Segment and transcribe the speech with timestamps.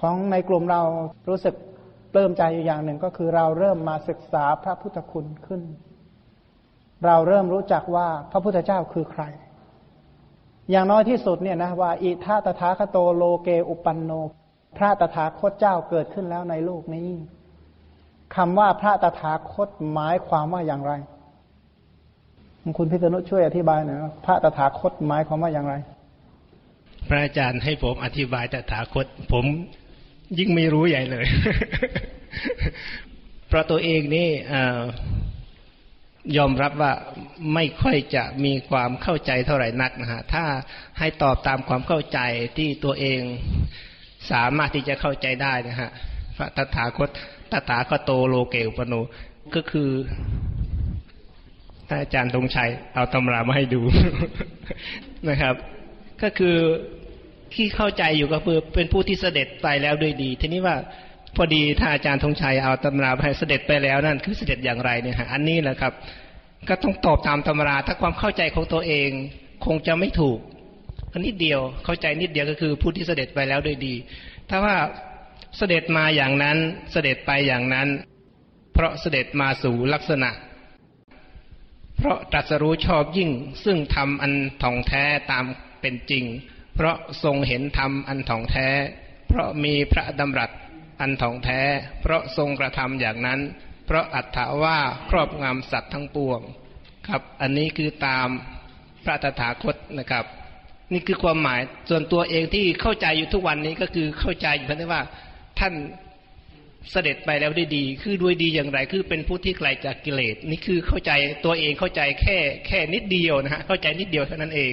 [0.00, 0.80] ของในกลุ่มเรา
[1.28, 1.54] รู้สึก
[2.14, 5.62] เริ่มใจอยู่อย่างหนึ่งก็คือเราเริ่มมาศึกษาพระพุทธคุณขึ้น
[7.06, 9.22] เราเริ่มรู้จักว่าพระพุทธเจ้าคือใคร
[10.70, 14.10] อย่างน้อยที่สุดเนี่ยนะว่าอิทาตถาคโตโลเกอุปันโน
[14.76, 17.08] พระตถาคตเจ้าเกิดขึ้นแล้วในโลกนี้
[18.36, 20.92] คำว่าพระตถาคตหมายความว่าอย่างไร
[22.78, 25.74] คุณพิษณุช่วยอธิบายหน่อยพระตถาคตหมายความว่าอย่างไร
[27.08, 29.44] พระอาจารย์ให้ผมอธิบายตถาคต ผม
[30.38, 31.26] ยิ่งไม่รู้ใหญ่เลย
[33.48, 34.28] เพราะตัวเองนี่
[36.36, 36.92] ยอมรับว่า
[37.54, 40.44] ไม่ค่อยจะมีความเข้าใจเท่าไหร่นักนะฮะ ถ้า
[40.98, 42.18] ให้ตอบตามความเข้าใจ
[42.58, 43.20] ที่ตัวเอง
[44.32, 45.90] สามารถที่จะเข้าใจได้นะฮะ
[46.36, 47.10] พระตถาคต
[47.52, 48.94] ตถาคโตโลเกอุปโน
[49.54, 49.90] ก็คือ
[51.88, 53.80] ท่านอาจารย์ธงชัยเอาตำรามาให้ดู
[55.28, 55.54] นะครับ
[56.22, 56.56] ก็คือ
[57.54, 60.76] ที่เข้าใจอยู่ก็คือเป็นผู้ที่เสด็จไปแล้วด้วยดี ทีนี้ว่า
[61.36, 65.92] พอดีถ้าอาจารย์ธงชัยเอาตำราไปเสด็จไปแล้วนั่นคือเสด็จอย่างไรเนี่ยฮะอันนี้แหละครับ
[66.68, 69.10] ก็ต้องตอบตามตำรา ถ้าความเข้าใจของตัวเอง
[69.66, 70.38] คงจะไม่ถูก
[71.12, 73.94] อันนิดเดียวเข้าใจนิดเดียวก็คือผู้ที่เสด็จไปแล้วด้วยดี
[74.50, 74.76] ถ้าว่า
[75.56, 76.56] เสด็จมาอย่างนั้น
[76.92, 77.88] เสด็จไปอย่างนั้น
[78.72, 80.30] เพราะเสด็จมาสู่ลักษณะ
[81.98, 83.30] เพราะตรัสรู้ชอบยิ่ง
[83.64, 84.32] ซึ่งทำอัน
[84.62, 85.44] ท่องแท้ตาม
[85.80, 86.24] เป็นจริง
[86.74, 88.68] เพราะทรงเห็นธรรมอันถ่องแท้
[89.28, 90.50] เพราะมีพระดำรัส
[91.00, 91.60] อันถ่องแท้
[92.00, 93.40] เพราะทรงกระทำอย่างนั้น
[93.86, 94.78] เพราะอัตถาว่า
[95.10, 96.40] ครอบงำสัตว์ทั้งปวง
[97.08, 98.28] ครับ อันนี้คือตาม
[99.04, 100.24] พระตถาคตนะครับ
[100.92, 105.02] นี่คือความหมายส่วนตัวเองที่เข้าใจอยู่ทุกวันนี้ก็คือเข้าใจอยู่เพราะว่า
[105.58, 105.74] ท่าน
[106.90, 111.12] เสด็จไปแล้วได้ดี คือด้วยดีอย่างไร คือเป็นผู้ที่ไกลจากกิเลส นี่คือเข้าใจ
[111.44, 114.60] ตัวเองเข้าใจแค่แค่นิดเดียวนะฮะ เข้าใจนิดเดียวเท่านั้นเอ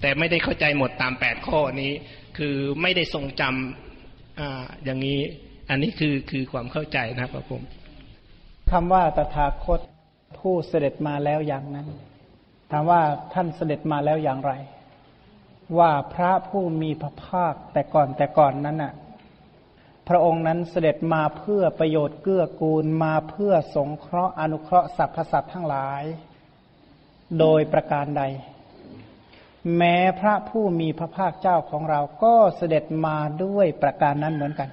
[0.00, 1.92] แต่ไม่ได้เข้าใจหมดตามแปดข้อนี้
[2.38, 4.42] คือไม่ได้ทรงจำอ
[4.84, 5.20] อย่างนี้
[5.70, 7.62] อันนี้คือคือความเข้าใจนะครับผม
[8.70, 9.80] คำว่าตถาคต
[10.38, 11.88] ผู้เสด็จมาแล้วอย่างนั้น
[12.70, 14.52] ถามว่าท่านเสด็จมาแล้วอย่างไร
[15.78, 18.94] ว่าพระผู้มีพระภาคแต่ก่อนแต่ก่อนนั้นน่ะ
[20.08, 26.02] พระองค์นั้นเสด็จมาเพื่อประโยชน์เกื้อกูลมาเพื่อสงเคราะห์อนุเคราะห์สรรพสัตว์ทั้งหลาย
[27.40, 28.22] โดยประการใด
[29.76, 34.68] แม้พระผู้มีพระภาคเจ้าของเราก็เสด็จมาด้วยประการนั้นเหมือนกัน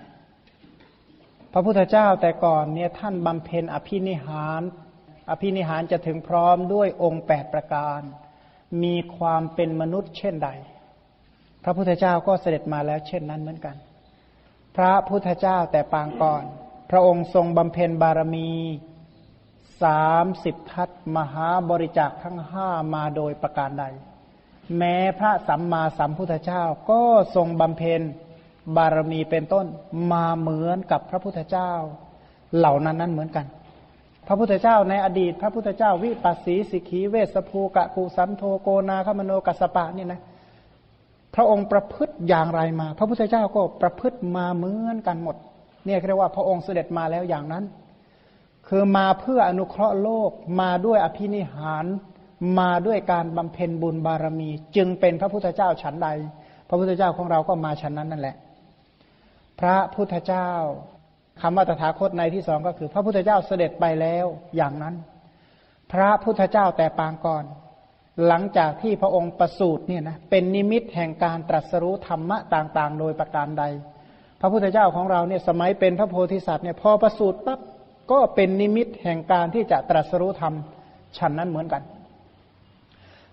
[1.53, 4.61] พระพุทธเจ้าแต่ก่อนเนี่ยท่านบำเพ็ญอภินิหาร
[5.29, 8.01] อภินิหารจะถึงพร้อมด้วยองค์แปดประการ
[8.83, 10.49] มีความเป็นมนุษย์เช่นใด
[11.63, 13.75] พระพุทธเจ้าก็เสด็จมาแล้วเช่นนั้นเหมือนกัน
[14.75, 16.43] พระพุทธเจ้าแต่ปางก่อน
[16.91, 18.49] พระองค์ทรงบำเพ็ญบารมี
[19.83, 23.85] สามสิบทัศมหาบริจาคทั้งห้ามาโดยประการใด
[24.77, 27.01] แม้พระสัมมาสัมพุทธเจ้าก็
[27.35, 28.01] ทรงบำเพ็ญ
[28.75, 29.65] บารมีเป็นต้น
[30.11, 31.71] มาเหมือนกับพระพุทธเจ้า
[32.57, 33.45] เหล่านั้นนั้นเหมือนกัน
[34.27, 40.21] พระพุทธเจ้าในอดีต พระพุทธเจ้าวิปัสสีสิกีเวสภูกะกุสันโทโกนาคมโนกัสปะนี่นะ
[41.35, 45.35] พระองค์ประพฤติอย่างไรมา พระพุทธเจ้าก็ประพฤติมาเหมือนกันหมด
[45.85, 47.63] เนี่ยเรียกว่าพระองค์เสด็จมาแล้วอย่างนั้น
[48.67, 50.31] คือมาเพื่ออนุเคราะห์โลก
[50.61, 51.85] มาด้วยอภินิหาร
[52.59, 56.09] มาด้วยการบำเพ็ญบุญบารมี จึงเป็นพระพุทธเจ้าฉันใด
[56.69, 58.35] พระพุทธเจ้าของเราก็มาฉันนั้นนั่นแหละ
[59.59, 60.49] พระพุทธเจ้า
[61.41, 64.95] คำว่าตถาคตในที่สองก็คือ พระพุทธเจ้าเสด็จไปแล้วอย่างนั้น
[65.91, 67.43] พระพุทธเจ้าแต่ปางก่อน
[68.27, 73.63] หลังจากที่พระองค์ประสูติเนี่ยนะเป็นนิมิตแห่งการตรัสรู้ธรรมะต่างๆ โดยประการใด
[74.41, 77.59] พระพุทธเจ้าของเราเนี่ยสมัยเป็นพระโพธิสัตว์เนี่ยพอประสูติปั๊บ
[78.11, 80.53] ก็เป็นนิมิตแห่งการที่จะตรัสรู้ธรรม
[81.17, 81.81] ฉันนั้นเหมือนกัน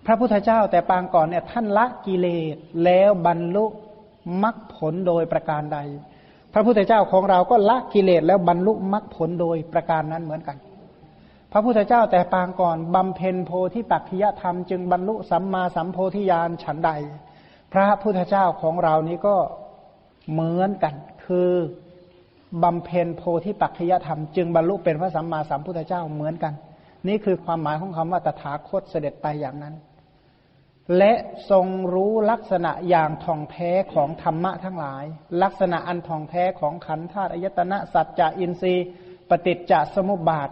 [0.07, 3.65] พระพุทธเจ้าแต่ปางก่อนเนี่ยท่านละกิเลสแล้วบรรลุ
[4.43, 5.79] มรรคผลโดยประการใด
[6.53, 10.57] พระพุทธเจ้าของเราก็ละกิเลสแล้วบรรลุมรรคผลโดยประการนั้นเหมือนกัน
[11.53, 16.91] พระพุทธเจ้าแต่ปางก่อนบำเพ็ญโพธิปักขิยธรรมจึงบรรลุสัมมาสัมโพธิญาณฉันใด
[17.73, 19.37] พระพุทธเจ้าของเรานี้ก็
[20.33, 20.95] เหมือนกัน
[21.25, 21.51] คือ
[22.63, 26.53] บำเพ็ญโพธิปักขิยธรรม จึงบรรลุเป็นพระสัมมาสัมพุทธเจ้าเหมือนกัน
[27.09, 29.75] นี่คือความหมายของคำว่าตถาคตเสด็จไปอย่างนั้น
[30.99, 31.13] และ
[31.51, 35.05] ทรงรู้ลักษณะอย่างท่องแท้ของธรรมะทั้งหลาย
[35.43, 38.87] ลักษณะอันท่องแท้ของขันธ์ธาตุอายตนะสัจจะอินทรีย์
[39.31, 40.49] ปฏิจจสมุปบาท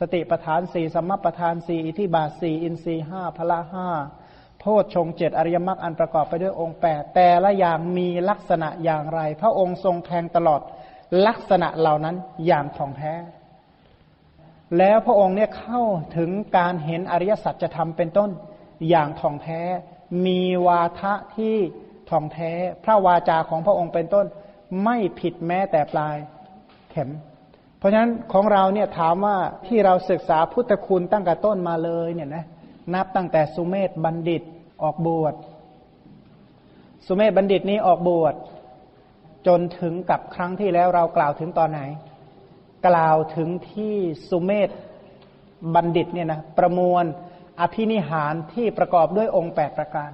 [0.00, 3.88] สติปทานสี่สมปทานสี่อิทิบาทสี่อินทรีย์ห้าพละห้า
[4.58, 10.60] โพชฌงเจ็ดอริยมรรคอันประกอบไปด้วยองค์แปดแต่ละอย่างมีลักษณะอย่างไร พระองค์ทรงแทงตลอด
[11.26, 12.16] ลักษณะเหล่านั้น
[12.46, 13.14] อย่างท่องแท้
[14.78, 15.82] แล้วพระองค์เนี่ยเข้า
[16.16, 18.30] ถึงการเห็นอริยสัจจะทำเป็นต้น
[18.88, 19.62] อย่างทองแท้
[20.26, 21.56] มีวาทะที่
[22.10, 22.52] ทองแท้
[22.84, 24.26] พระวาจาของพระองค์เป็นต้น
[24.84, 26.16] ไม่ผิดแม้แต่ปลาย
[26.90, 27.10] เข็ม
[27.78, 29.36] เพราะฉะนั้นของเราเนี่ยถามว่า
[29.66, 32.44] ที่เราศึกษาพุทธคุณตั้งแต่ต้นมาเลยเนี่ยนะ
[32.94, 34.42] นับตั้งแต่สุเมธบัณฑิต
[34.82, 35.34] ออกบวช
[37.06, 38.34] สุเมธบัณฑิตนี้ออกบวช
[39.46, 41.80] จนถึงกับครั้งที่แล้วเรากล่าวถึงตอนไหน
[42.88, 43.96] กล่าวถึงที่
[44.30, 44.70] สุเมธ
[45.74, 47.04] บัณฑิตเนี่ยนะประมวล
[47.60, 50.10] อภินิหารที่ประกอบด้วยองค์แปดประการ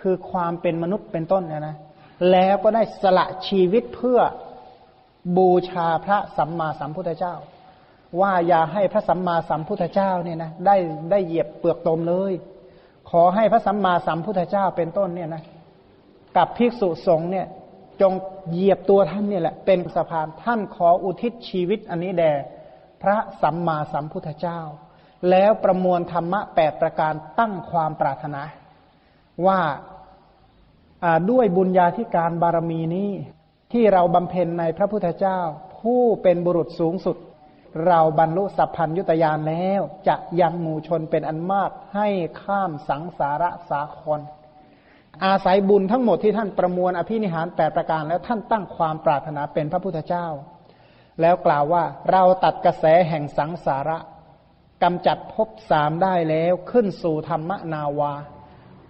[0.00, 1.76] คือความเป็นมนุษย์เป็นต้นเนี่ยนะ
[2.30, 4.20] แล้วก็ได้สละชีวิตเพื่อ
[5.36, 7.34] บูชาพระสัมมาสัมพุทธเจ้า
[8.20, 10.76] ว่าอย่าให้พระสัมมาสัมพุทธเจ้าเนี่ยนะได้
[11.10, 12.32] ได้เหยียบเปลือกตมเลย
[13.10, 15.42] ขอให้พระสัมมาสัมพุทธเจ้าเป็นต้นเนี่ยนะ
[16.36, 17.46] กับภิกษุสงฆ์เนี่ย
[18.00, 18.12] จง
[18.50, 22.32] เหยียบตัวท่านเนี่ยแหละ เป็นสะพานท่านขออุทิศชีวิตอันนี้แด่
[23.02, 24.60] พระสัมมาสัมพุทธเจ้า
[25.30, 28.42] แล้วประมวลธรรมะแปดประการตั้งความปรารถนา
[29.46, 29.60] ว่า
[31.30, 33.10] ด้วยบุญญาธิการบารมีนี้
[33.72, 35.40] ที่เราบำเพ็ญในพระพุทธเจ้า
[35.78, 37.16] ผู้เป็นบุรุษสูงสุด
[37.86, 42.08] เราบรรลุสัพพัญยุตยานแล้ว จะยังหมู่ชนเป็นอันมากให้
[42.42, 44.20] ข้ามสังสาระสาคร
[45.24, 50.26] อาศัยบุญทั้งหมดที่ท่านประมวลอภินิหารแปดประการแล้วท่านตั้งความปรารถนาเป็นพระพุทธเจ้า
[51.20, 53.98] แล้วกล่าวว่าเราตัดกระแสแห่งสังสาระ
[54.82, 58.12] กำจัดภพสามได้แล้วขึ้นสู่ธรรมนาวา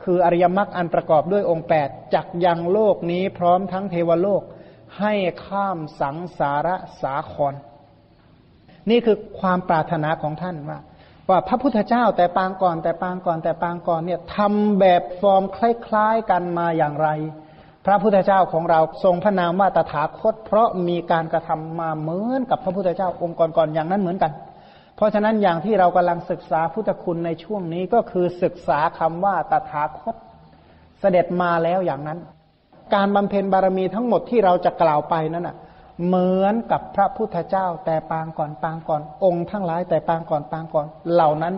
[0.02, 4.42] คืออริยมรรคอันประกอบด้วยองค์แปดจักยังโลกนี้พร้อมทั้งเทวโลก
[4.98, 5.12] ให้
[5.46, 7.54] ข้ามสังสาระสาคร
[8.90, 10.78] นี่คือความปรารถนาของท่านว่า
[11.28, 15.58] ว่าพระพุทธเจ้าแต่ปางก่อนแต่ปางก่อนแต่ปางก่อนเนี่ยทำแบบฟอร์มค
[15.94, 17.08] ล้ายๆกันมาอย่างไร
[17.86, 24.32] พระพุทธเจ้าของเราทรงพระนามว่าตถาคต เพราะมีการกระทำมาเหมือนกับพระพุทธเจ้าองค์ก่อนๆอย่างนั้นเหมือนกัน
[25.00, 30.14] เพราะฉะนั้นอย่างที่เรากำลังศึกษาพุทธคุณในช่วงนี้ก็คือศึกษาคำว่าตถาคต
[31.00, 32.19] เสด็จมาแล้วอย่างนั้น
[32.94, 35.56] การบำเพ็ญบารมีทั้งหมดที่เราจะกล่าวไปนั้นอะ
[36.06, 41.55] เหมือนกับพระพุทธเจ้า แต่ปางก่อนปางก่อนองค์ทั้งหลายแต่ปางก่อนปางก่อนเหล่านั้น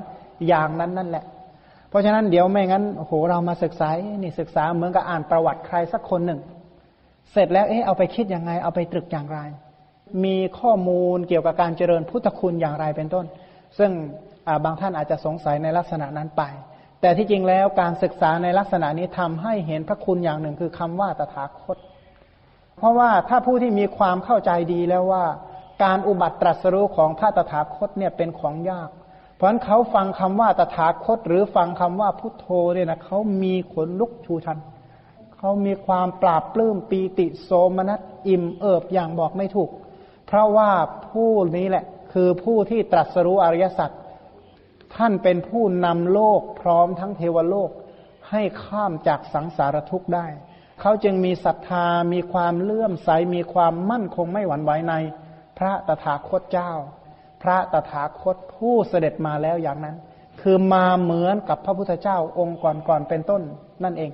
[0.48, 1.24] อย่างนั้นนั่นแหละ
[1.88, 3.88] เพราะฉะนั้นเดี๋ยวไม่งั้นโอ้โหเรามาศึกษา
[4.22, 6.40] นี่ศึกษาเหมือนกับอ่านประวัติใครสักคนหนึ่ง
[7.32, 9.40] เสร็จแล้วเอ๊ะเอาไปคิดยังไง เอาไปตรึกอย่างไร
[10.24, 13.26] มีข้อมูลเกี่ยวกับการเจริญพุทธคุณอย่างไรเป็นต้น
[13.78, 13.90] ซึ่ง
[14.64, 16.42] บางท่านอาจจะสงสัยในลักษณะนั้นไป
[17.00, 21.76] แต่ที่จริงแล้วการศึกษาในลักษณะนี้ทำให้เห็นพระคุณอย่างหนึ่งคือคำว่าตถาคต
[22.76, 25.24] เพราะว่าถ้าผู้ที่มีความเข้าใจดีแล้วว่า
[25.84, 28.90] การอุบัติตรัสรู้ของพระตถาคตเนี่ยเป็นของยาก
[29.34, 34.58] เพราะฉะนั้นเขาฟังคำว่าตถาคต หรือฟังคำว่าพุทโธเนี่ยนะเขามีขนลุกชูชัน
[35.36, 39.70] เขามีความปราบปลื้มปีติโสมนัสอิ่มเอิบอย่างบอกไม่ถูก
[40.32, 40.72] เพราะว่า
[41.10, 43.90] ผู้นี้แหละ คือผู้ที่ตรัสรู้อริยสัจ
[44.96, 47.70] ท่านเป็นผู้นำโลกพร้อมทั้งเทวโลก
[48.30, 50.26] ให้ข้ามจากสังสารทุกข์ได้
[50.80, 54.94] เขาจึงมีศรัทธา มีความเลื่อมใส มีความมั่นคงไม่หวั่นไหวใน
[55.58, 56.72] พระตถาคตเจ้า
[57.42, 59.96] พระตถาคตผู้เสด็จมาแล้วอย่างนั้น
[60.40, 62.58] คือมาเหมือนกับพระพุทธเจ้าองค์
[62.88, 63.42] ก่อนๆเป็นต้น
[63.84, 64.10] นั่นเอง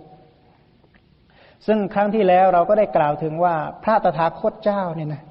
[1.66, 5.22] ซึ่งครั้งที่แล้วเราก็ได้กล่าวถึงว่าพระตถาคตเจ้าเนี่ยนะ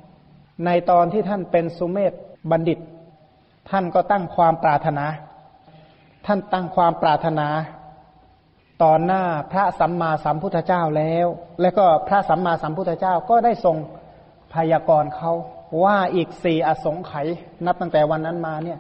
[0.66, 2.14] ในตอนที่ท่านเป็นสุเมธ
[2.52, 2.80] บัณฑิต
[3.70, 5.06] ท่านก็ตั้งความปรารถนา
[6.26, 7.48] ท่านตั้งความปรารถนา
[8.84, 11.28] ตอนหน้าพระสัมมาสัมพุทธเจ้าแล้ว
[11.62, 13.78] และก็พระสัมมาสัมพุทธเจ้าก็ได้ทรง
[14.54, 15.32] พยากรณ์เขา
[15.84, 17.28] ว่าอีกสี่อสงไขย
[17.66, 18.80] นับตั้งแต่วันนั้นมาเนี่ย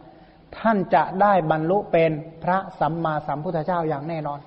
[0.57, 2.11] ท่านจะได้บรรลุเป็น
[2.43, 4.39] พระสัมมาสัมพุทธเจ้าอย่างแน่นอน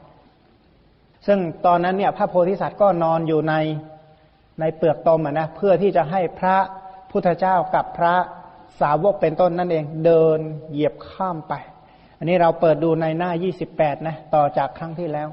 [1.27, 3.55] ซึ่งตอนนั้นเนี่ย พระโพธิสัตว์ก็นอนอยู่ใน
[4.61, 6.57] ในเปลือกตมนะเพื่อที่จะให้พระ
[7.11, 8.15] พุทธเจ้ากับพระ
[8.81, 10.39] สาวกเป็นต้นนั่นเอง เดิน
[10.71, 11.55] เหยียบข้ามไป
[12.19, 15.29] อันนี้เราเปิดดูในหน้ายี่สิบแปดนะ ต่อจากครั้งที่แล้ว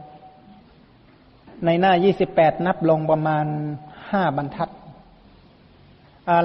[1.66, 3.46] ในหน้ายี่สิบแปดนับลงประมาณ
[4.12, 4.70] ห้าบรรทัด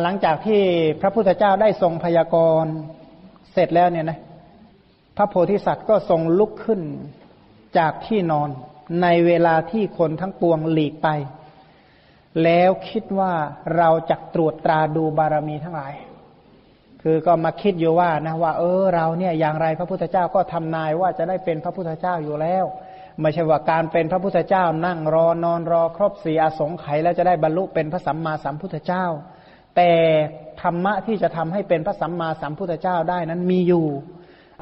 [0.03, 0.63] หลังจากที่
[1.01, 2.73] พระพุทธเจ้าได้ทรงพยากรณ์
[3.53, 4.19] เสร็จแล้วเนี่ยนะ
[5.17, 6.81] พระโพธิสัตว์ก็ทรงลุกขึ้น
[7.79, 8.49] จากที่นอน
[9.03, 11.09] ในเวลาที่คนทั้งปวงหลีกไป
[12.45, 13.33] แล้วคิดว่า
[13.77, 15.95] เราจะตรวจตราดูบารมีทั้งหลาย
[17.03, 22.65] คือก็มาคิดอยู่ว่านะว่า เออเราเนี่ยอย่างไรพระพุทธเจ้าก็ทำนายว่าจะได้เป็นพระพุทธเจ้าอยู่แล้ว
[23.21, 29.05] ไม่ใช่ว่าการเป็นพระพุทธเจ้านั่งรอนอนรอครบสี่อสงไขยแล้วจะได้บรรลุเป็นพระสัมมาสัมพุทธเจ้า
[29.77, 29.91] แต่
[30.63, 33.87] ธรรมะที่จะทำให้เป็นพระสัมมาสัมพุทธเจ้าได้นั้นมีอยู่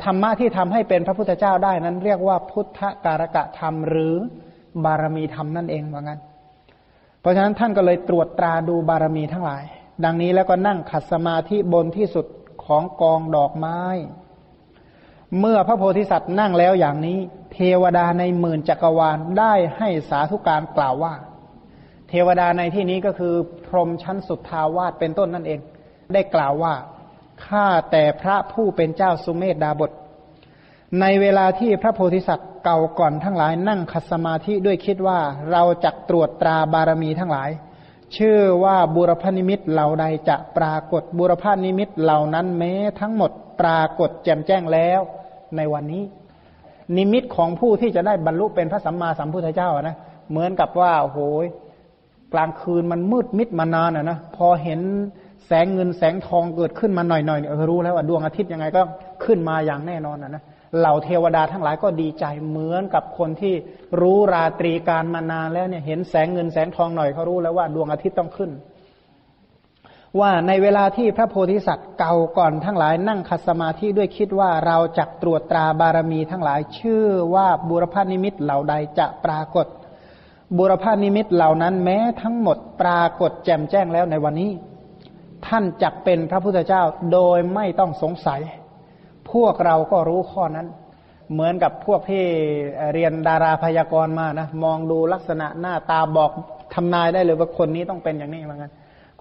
[0.04, 4.14] ธรรมะที่ทำให้เป็นพระพุทธเจ้าได้นั้น เรียกว่าพุทธการกะธรรมหรือ
[4.84, 6.20] บารมีธรรมนั่นเองว่างั้น
[7.20, 9.64] เพราะฉะนั้นท่านก็เลยตรวจตราดูบารมีทั้งหลาย
[10.04, 12.26] ดังนี้แล้วก็นั่งขัดสมาธิบนที่สุด
[12.64, 13.80] ของกองดอกไม้
[15.38, 17.18] เมื่อพระโพธิสัตว์นั่งแล้วอย่างนี้
[17.52, 21.14] เทวดาในหมื่นจักรวาลได้ให้สาธุการกล่าวว่า
[22.08, 23.34] เทวดาในที่นี้ก็คือ
[23.66, 25.60] พรหมชั้นสุดทาวาสเป็นต้นนั่นเอง
[26.12, 26.74] ได้กล่าวว่า
[27.46, 29.90] ข้าแต่พระผู้เป็นเจ้าสุเมธดาบท
[30.98, 35.18] ในเวลาที่พระโพธิสัตว์เก่าก่อนทั้งหลายนั่งคัสมาธิด้วยคิดว่า
[35.52, 37.50] เราจะตรวจตราบารมีทั้งหลาย
[38.16, 43.30] ชื่อว่าบุรพนิมิตเหล่าใดจะปรากฏบุรพนิมิตเหล่านั้นแม้ทั้งหมด
[43.60, 45.00] ปรากฏแจ่มแจ้งแล้ว
[45.56, 46.02] ในวันนี้
[46.96, 49.96] นิมิตของผู้ที่จะได้บรรลุเป็นพระสัมมาสัมพุทธเจ้านะ
[50.30, 51.18] เหมือนกับว่าโอ้โห
[52.32, 54.80] กลางคืนมันมืดมิดมานานอะนะพอเห็น
[55.46, 58.82] แสงเงินแสงทองเกิดขึ้นมาหน่อยๆเออรู้แล้วว่าดวงอาทิตย์ยังไงก็
[59.24, 60.42] ขึ้นมาอย่างแน่นอนอะนะ
[60.78, 63.54] เหล่าเทวดาทั้งหลายก็ดีใจเหมือนกับคนที่
[64.00, 68.50] รู้ราตรีการมานานแล้วเนี่ยเห็นแสงเงินแสงทองหน่อยเขารู้แล้วว่าดวงอาทิตย์ต้องขึ้น
[70.20, 79.66] ว่าในเวลาที่พระโพธิสัตว์เก่าก่อนทั้งหลายนั่งคัสมาธิด้วยคิดว่าเราจะตรวจตราบารมีทั้งหลาย ชื่อว่าบุรพานิมิตเหล่าใดจะปรากฏ
[80.58, 84.50] บุรพานิมิตเหล่านั้นแม้ทั้งหมดปรากฏแจ่มแจ้งแล้วในวันนี้
[85.46, 88.40] ท่านจักเป็นพระพุทธเจ้าโดยไม่ต้องสงสัย
[89.32, 90.66] พวกเราก็รู้ข้อนั้น
[91.32, 92.24] เหมือนกับพวกที่
[92.92, 96.30] เรียนดาราพยากรณ์มานะมองดูลักษณะหน้าตาบอก
[96.74, 98.72] ทำนายได้เลยว่าคนนี้ต้องเป็นอย่างนี้เหมือนกัน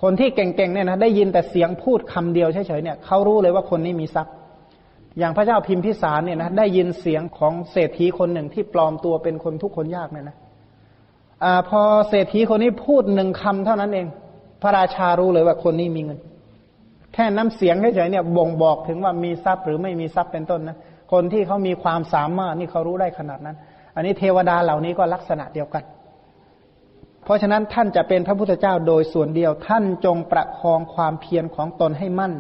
[0.02, 4.34] คนที่เก่งๆเนี่ยนะได้ยินแต่เสียงพูดคำเดียวเฉยๆเนี่ยเขารู้เลยว่าคนนี้มีทรัพย์
[5.20, 10.38] อย่างพระเจ้าพิมพิสารเนี่ยนะได้ยินเสียงของเศรษฐีคนหนึ่งที่ปลอมตัวเป็นคนทุกคนยากเนี่ยนะ
[11.44, 14.08] อ่าพอเศรษฐีคนนี้พูดหนึ่งคำเท่านั้นเอง
[14.62, 16.20] พระราชารู้เลยว่าคนนี้มีเงิน
[17.20, 20.78] ค่น้ำเสียงเฉยๆเนี่ยบ่งบอกถึงว่ามีทรัพย์หรือไม่มีทรัพย์เป็นต้นนะ
[21.12, 23.56] คนที่เขามีความสามารถนี่เขารู้ได้ขนาดนั้น
[23.96, 25.84] อันนี้เทวดาเหล่านี้ก็ลักษณะเดียวกัน
[27.24, 32.34] เพราะฉะนั้นท่านจะเป็นพระพุทธเจ้าโดยส่วนเดียว ท่านจงประคองความเพียรของตนให้มั่น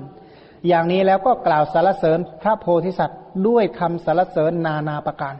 [0.67, 5.35] อย่างนี้แล้วก็กล่าวสรรเสริญพระโพธิสัตว์ด้วยคำสรรเสริญนานาประการ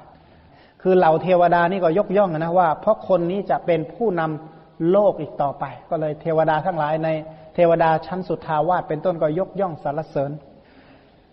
[0.81, 7.09] คือเหล่าเทวดานี่ก็ยกย่องนะว่า เพราะคนนี้จะเป็นผู้นำโลกอีกต่อไป ก็เลยเทวดาทั้งหลายใน
[7.53, 10.31] เทวดาชั้นสุดทาวาสเป็นต้นก็ยกย่องสรรเสริญ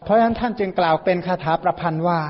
[0.05, 2.21] เพราะฉะนั้นท่านจึงกล่าวเป็นคาถาประพันธ์ว่า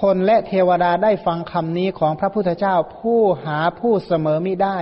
[0.00, 4.78] คนและเทวดาได้ฟังคำนี้ของพระพุทธเจ้าผู้หาผู้เสมอมิได้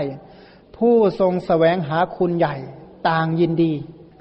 [0.78, 2.56] ผู้ทรงสแสวงหาคุณใหญ่
[3.08, 3.72] ต่างยินดี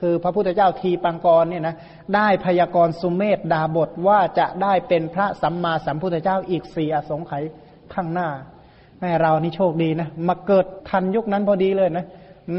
[0.01, 1.75] คือพระพุทธเจ้าทีปังกรเนี่ยนะ
[2.15, 7.43] ได้พยากรณ์สุเมธดาบทว่าจะได้เป็นพระสัมมาสัมพุทธเจ้าอีกสี่อสงไขย
[7.93, 8.29] ข้างหน้า
[8.99, 12.05] แม่เรานี่โชคดีนะมาเกิดทันยุคนั้นพอดีเลยนะ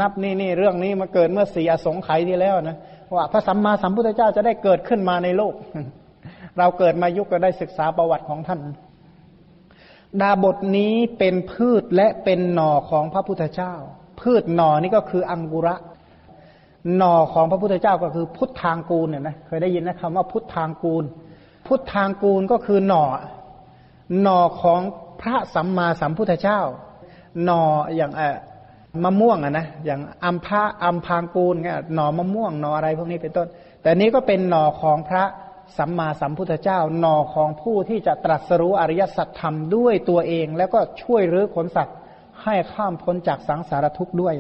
[0.01, 2.77] นับนี่นี่เรื่องนี้มาเกิดเมื่อสี่อสงไขยที่แล้วนะ
[3.15, 5.55] ว่าพระสัมมาสัมพุทธเจ้าจะได้เกิดขึ้นมาในโลก
[6.59, 8.61] เราเกิดมายุคก็ได้ศึกษาประวัติของท่าน
[10.21, 13.75] ดาบทนี้เป็นพืชและเป็นหน่อของพระพุทธเจ้า
[14.21, 15.77] พืชหน่อนี่ก็คืออังกุระ
[16.97, 21.05] หน่อของพระพุทธเจ้าก็คือพุทธางกูลเนี่ยนะเคยได้ยินนะคำว่าพุทธางกูล
[21.67, 23.05] พุทธางกูลก็คือหน่อ
[24.23, 24.81] หน่อของ
[25.21, 26.61] พระสัมมาสัมพุทธเจ้า
[27.45, 27.62] หน่อ
[27.97, 28.37] อย่างเออ
[29.05, 33.49] มะม่วงอะนะอย่างอัมพาอัมพางกูลเนี่ยหน่อมะม่วงหน่ออะไรพวกนี้เป็นต้น
[33.83, 35.25] แต่นี้ก็เป็นหน่อของพระ
[35.79, 41.97] สัมมาสัมพุทธเจ้าหน่อของผู้ที่จะตรัสรู้อริยสัจธรรมด้วยตัวเอง แล้วก็ช่วยรื้อขนสัตว์
[42.43, 44.35] ให้ข้ามพ้นจากสังสารทุกข์ด้วย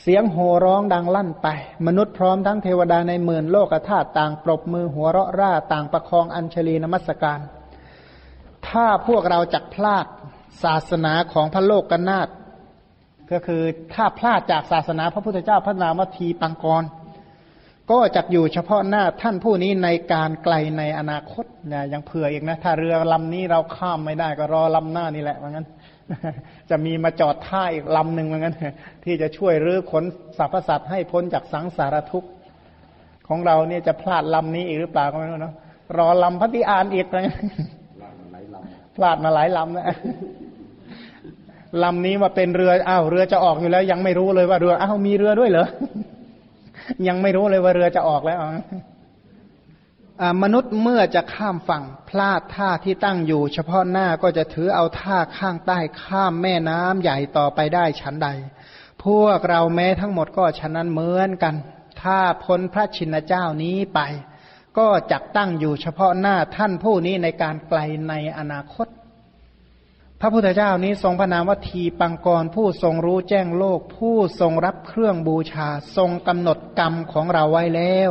[0.00, 1.48] เสียงโห่ร้องดังลั่นไป
[1.86, 7.40] มนุษย์พร้อมทั้งเทวดาในหมื่นโลกธาตุต่างปรบมือหัวเราะร่าต่างประคองอัญชลีนมัสการ
[8.68, 10.06] ถ้าพวกเราจักพลาด
[10.62, 12.28] ศาสนาของพระโลกกนาต
[13.32, 13.62] ก็คือ
[13.94, 16.84] ถ้าพลาดจากศาสนาพระพุทธเจ้าพระนามทีปังกร
[17.90, 25.66] ก็จะอยู่เฉพาะหน้าท่านผู้นี้ในการไกลในอนาคตเนี่ยยังเผื่ออีกนะ ถ้าเรือลำนี้เราข้ามไม่ได้ก็รอลำหน้านี่แหละว่างั้น
[26.70, 28.56] จะมีมาจอดท่าอีกลำหนึ่งว่างั้น
[29.04, 30.04] ที่จะช่วยรื้อขน
[30.38, 32.30] สรรพสัตว์ให้พ้นจากสังสารทุกข์
[33.28, 35.54] ของเราเนี่ยจะพลาดลำนี้อีกหรือเปล่าก็ไม่รู้เนาะ
[35.98, 37.38] รอลำพัติอานอีกว่างั้น
[38.96, 39.86] พลาดมาหลายลำนะ
[41.82, 45.68] ลำนี้มาเป็นเรืออ้าวเรือจะออกอยู่แล้ว ยังไม่รู้เลยว่าเรืออ้าวมีเรือด้วยเหรอ
[47.08, 48.38] ยังไม่รู้เลยว่าเรือจะออกแล้ว
[50.42, 58.28] มนุษย์เมื่อจะข้ามฝั่ง พลาดท่าที่ตั้งอยู่ เฉพาะหน้าก็จะถือเอาท่าข้างใต้ข้ามแม่น้ำใหญ่ต่อไปได้ชั้นใด
[59.04, 61.54] พวกเราแม้ทั้งหมดก็ฉะนั้นเหมือนกัน
[62.02, 64.00] ถ้าพ้นพระชินเจ้านี้ไป
[64.78, 68.86] ก็จักตั้งอยู่เฉพาะหน้าท่านผู้นี้ในการไกลในอนาคต
[70.22, 78.10] พระพุทธเจ้านี้ทรงพระนามว่าทีปังกรผู้ทรงรู้แจ้งโลก ผู้ทรงรับเครื่องบูชา ทรงกำหนดกรรมของเราไว้แล้ว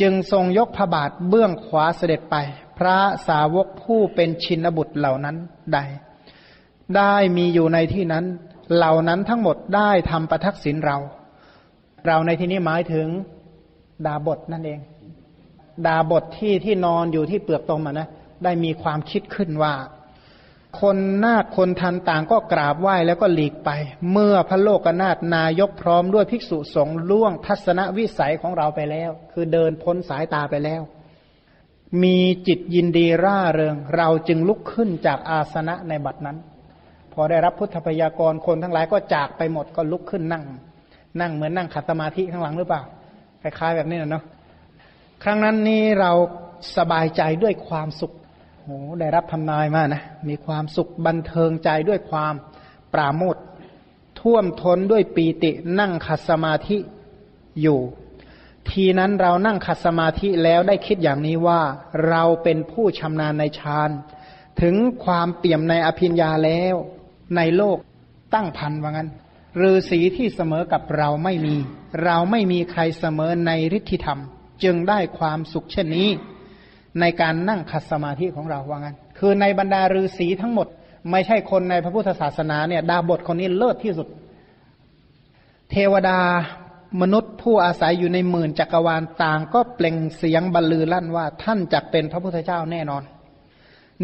[0.00, 2.36] จึงทรงยกพระบาทเบื้องขวาเสด็จไป
[2.78, 5.36] พระสาวกผู้เป็นชินบุตรเหล่านั้น
[5.72, 5.84] ได้
[6.96, 8.24] ได้มีอยู่ในที่นั้น
[8.74, 10.98] เหล่านั้นทั้งหมดได้ทำประทักษิณเรา
[12.06, 13.06] เราในที่นี้หมายถึง
[14.06, 14.80] ดาบทนั่นเอง
[15.86, 18.08] ดาบทที่ที่นอนอยู่ที่เปลือกตมนะ
[18.44, 19.74] ได้มีความคิดขึ้นว่า
[20.80, 23.70] คนนาคคนทันต่างก็กราบไหว้แล้วก็หลีกไป
[24.12, 30.82] เมื่อพระโลกนาถนายกพร้อมด้วยภิกษุสงฆ์ล่วงทัศนวิสัยของเราไปแล้ว คือเดินพ้นสายตาไปแล้ว
[32.02, 36.38] มีจิตยินดีร่าเริง เราจึงลุกขึ้นจากอาสนะในบัดนั้น
[37.12, 40.44] พอได้รับพุทธพยากรคนทั้งหลายก็จากไปหมดก็ลุกขึ้นนั่ง
[41.20, 42.82] นั่งเหมือนนั่งขัดสมาธิข้างหลังหรือเปล่า
[43.42, 44.24] คล้ายๆแบบนี้นะเนาะ
[45.22, 46.12] ครั้งนั้นนี่เรา
[46.76, 48.12] สบายใจด้วยความสุข
[48.70, 52.34] โอ้ได้รับทำนายมานะ มีความสุขบันเทิงใจด้วยความ
[52.92, 53.36] ปราโมท
[54.20, 56.76] ท่วมท้นด้วยปีตินั่งขัดสมาธิ
[57.60, 57.80] อยู่
[58.70, 61.60] ทีนั้นเรานั่งขัดสมาธิแล้วได้คิดอย่างนี้ว่า
[62.08, 63.90] เราเป็นผู้ชำนาญในฌาน
[64.60, 66.76] ถึงความเปี่ยมในอภิญญาแล้ว
[67.36, 67.78] ในโลก
[68.34, 69.08] ตั้งพันว่างั้น
[69.60, 71.56] ฤาษีที่เสมอกับเราไม่มี
[72.04, 74.20] เราไม่มีใครเสมอในฤทธิธรรม
[74.62, 76.08] จึงได้ความสุขเช่นนี้
[77.00, 80.66] ในการนั่งขัดสมาธิของเราว่างั้น คือในบรรดาฤาษีทั้งหมด
[81.10, 84.08] ไม่ใช่คนในพระพุทธศาสนาเนี่ยดาบทคนนี้เลิศที่สุด
[85.70, 86.18] เทวดา
[87.00, 93.02] มนุษย์ผู้อาศัยอยู่ในหมื่นจักรวาลต่างก็เปล่งเสียงบรรลือลั่นว่าท่านจักเป็นพระพุทธเจ้าแน่นอน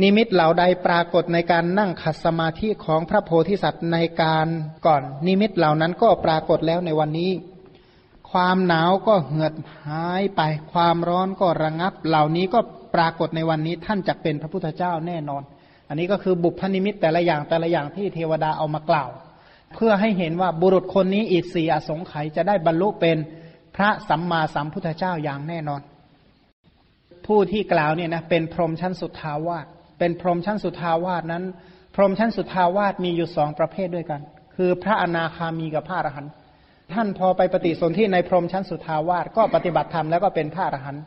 [0.01, 4.47] นิมิตเหล่าใดปรากฏในการนั่งขัดสมาธิของพระโพธิสัตว์ในการ
[4.87, 7.31] ก่อน นิมิตเหล่านั้นก็ปรากฏแล้วในวันนี้
[8.35, 9.53] ความหนาวก็เหือด
[9.87, 10.41] หายไป
[10.73, 12.61] ความร้อนก็ระงับ เหล่านี้ก็
[12.95, 15.43] ปรากฏในวันนี้ท่านจะเป็นพระพุทธเจ้าแน่นอน
[15.89, 19.11] อันนี้ก็คือบุพนิมิตแต่ละอย่างแต่ละอย่างที่เทวดาเอามากล่าว
[19.75, 23.17] เพื่อให้เห็นว่าบุรุษคนนี้อีกสี่อสงไขยจะได้บรรลุเป็น
[23.77, 25.81] พระสัมมาสัมพุทธเจ้าอย่างแน่นอน
[27.27, 29.67] ผู้ที่กล่าวเนี่ยนะเป็นพรหมชั้นสุทาวาส
[29.99, 31.45] เป็นพรหมชั้นสุทาวาสนั้น
[31.95, 34.21] พรหมชั้นสุทาวาสมีอยู่สองประเภทด้วยกัน
[34.55, 36.33] คือพระอนาคามีกับพระอรหันต์
[36.93, 41.03] ท่านพอไปปฏิสนธิในพรหมชั้นสุทาวาสก็ปฏิบัติธรรมแล้วก็เป็นพระอรหันต์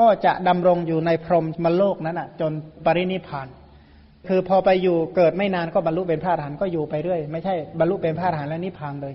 [0.00, 2.52] ก็จะดำรงอยู่ในพรหมมโลกนั้นอะ จน
[2.84, 3.48] ปรินิพาน
[4.28, 9.14] คือพอไปอยู่เกิดไม่นานก็บรรลุเป็นพระอรหันต์ก็อยู่ไปเรื่อยไม่ใช่บรรลุเป็นพระอรหันต์แล้วนิพพานเลย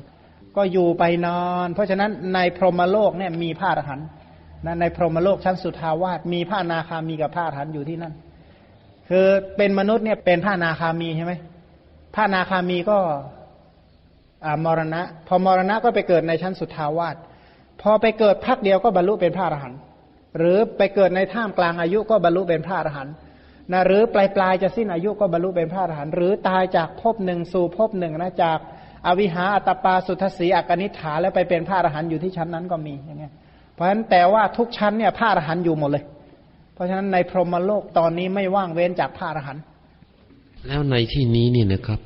[0.56, 4.08] ก็อยู่ไปนอน เพราะฉะนั้นในพรหมโลกเนี่ยมีพระอรหันต์
[4.65, 8.13] นะในพรหมโลกชั้นสุทาวาสมีพระนาคามีกับพระอรหันต์อยู่ที่นั่น
[9.10, 9.26] คือ
[9.58, 11.34] เป็นมนุษย์เนี่ยเป็นพระนาคามีใช่ไหม
[12.15, 12.97] พระนาคามีก็
[14.65, 17.15] มรณะ พอมรณะก็ไปเกิดในชั้นสุทาวาส
[17.82, 19.80] พอไปเกิดพักเดียวก็บรรลุเป็นพระอรหันต์
[20.38, 23.13] หรือไปเกิดในท่ามกลางอายุก็บรรลุเป็นพระอรหันต์
[23.71, 28.58] นะหรือปลายปลายจะสิ้นอายุก็บรรลุเป็นพระอรหันต์หรือตายจากภพหนึ่งสู่ภพหนึ่งนะจาก
[29.08, 33.34] อวิหาอัตปาสุทศีอักนิฐาแล้วไปเป็นพระอรหันต์อยู่ที่ชั้นนั้นก็มีอย่างเงี้ย
[33.73, 36.04] เพราะฉะนั้นแต่ว่าทุกชั้นเนี่ยพระอรหันต์อยู่หมดเลย
[36.73, 39.63] เพราะฉะนั้นในพรหมโลกตอนนี้ไม่ว่างเว้นจากพระอรหันต์
[40.67, 41.99] แล้วในที่นี้เนี่ยนะครับ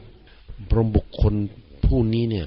[0.70, 1.34] พรหมบุคคล
[1.88, 2.46] ผู้นี้เนี่ย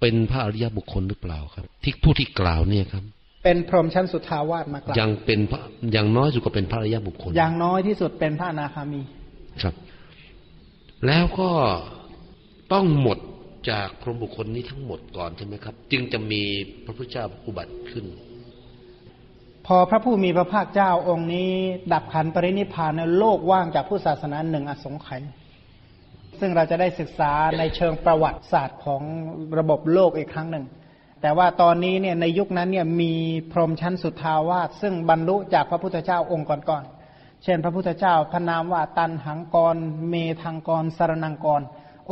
[0.00, 3.04] เป็นพระอริยบุคคลหรือเปล่าครับ ที่ผู้ที่กล่าวเนี่ยครับ
[3.44, 5.60] เป็นพรหมชั้นสุทาวาสมากล่าวยังเป็นพระ
[5.92, 9.00] อย่างน้อยสุดก็เป็นพระอริยบุคคลอย่างน้อยที่สุดเป็นพระนาคามี
[9.62, 9.74] ครับ
[11.06, 11.50] แล้วก็
[12.72, 13.18] ต้องหมด
[13.70, 16.42] จากพรหมบุคคลนี้ทั้งหมดก่อนใช่ไหมครับ จึงจะมี
[16.84, 18.04] พระพุทธเจ้าอุบัติขึ้น
[19.66, 21.50] พอพระผู้มีพระภาคเจ้าองค์นี้
[21.92, 25.22] ดับขันปรินิพานในโลกว่างจากผู้ศาสนาหนึ่งอสงไขย
[26.40, 29.02] ซึ่งเราจะได้ศึกษาในเชิงประวัติศาสตร์ของ
[29.58, 30.64] ระบบโลกอีกครั้งหนึ่ง
[31.22, 33.12] แต่ว่าตอนนี้เนี่ยในยุคนั้นเนี่ยมี
[33.52, 39.76] พรหมชั้นสุดทาวาสซึ่งบรรลุจากพระพุทธเจ้าองค์ก่อนๆ เช่น พระพุทธเจ้าพระนามว่าตันหังกร
[40.08, 41.62] เมทังกรสารนังกร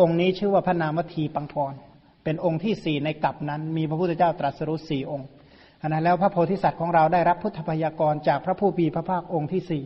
[0.00, 1.74] องค์นี้ชื่อว่าพระนามวทีปังกร
[2.24, 5.28] เป็นองค์ที่สี่ในกัปนั้น มีพระพุทธเจ้าตรัสรู้สี่องค์
[5.82, 9.84] อันนั้นแล้วพระโพธิสัตว์ของเราได้รับพุทธพยากรจากพระผู้มีพระภาคองค์ที่สี่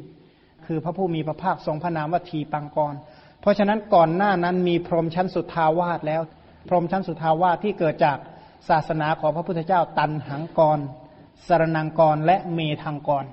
[0.67, 2.95] คือพระผู้มีพระภาคทรงพระนามวทีปังกร
[3.43, 6.23] เพราะฉะนั้นก่อนหน้านั้นมีพรหมชั้นสุทาวาสแล้ว
[6.69, 8.19] พรหมชั้นสุทาวาสที่เกิดจาก
[8.69, 10.79] ศาสนาของพระพุทธเจ้าตันหังกร
[11.47, 13.25] สรนังกรและเมทังกร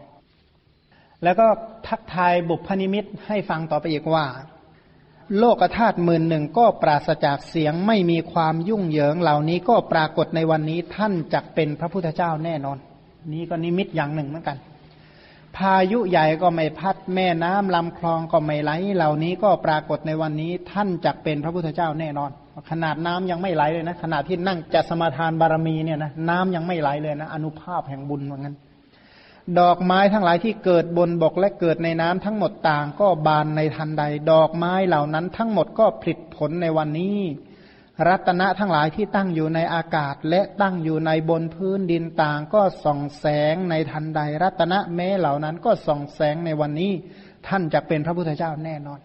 [1.24, 1.48] แล้วก็
[1.88, 4.26] ทักทายบุพนิมิตให้ฟังต่อไปอีกว่า
[5.38, 12.78] โลกธาตุหมื่นหนึ่งก็ปราศจากเสียงไม่มีความยุ่งเหยิงเหล่านี้ก็ปรากฏในวันนี้ท่านจักเป็นพระพุทธเจ้าแน่นอน
[13.34, 14.58] นี้ก็นิมิตอย่างหนึ่งเหมือนกัน
[15.60, 22.32] พายุใหญ่ก็ไม่พัดแม่น้ำลำคลองก็ไม่ไหล เหล่านี้ก็ปรากฏในวันนี้ท่านจักเป็นพระพุทธเจ้าแน่นอน
[22.70, 28.56] ขนาดน้ำยังไม่ไหลเลยนะขนาดที่นั่งจะสมาทานบารมีเนี่ยนะน้ำยังไม่ไหลเลยนะ อนุภาพแห่งบุญเหมือนกัน
[29.60, 37.18] ดอกไม้ทั้งหลายที่เกิดบนบกและเกิดในน้ำทั้งหมดต่างก็บานในทันใด ดอกไม้เหล่านั้นทั้งหมดก็ผลิตผลในวันนี้
[38.08, 46.92] รัตนะทั้งหลายที่ตั้งอยู่ในอากาศ และตั้งอยู่ในบนพื้นดินต่างก็ส่องแสงในทันใด รัตนะแม้เหล่านั้นก็ส่องแสงในวันนี้
[47.48, 49.00] ท่านจะเป็นพระพุทธเจ้าแน่นอน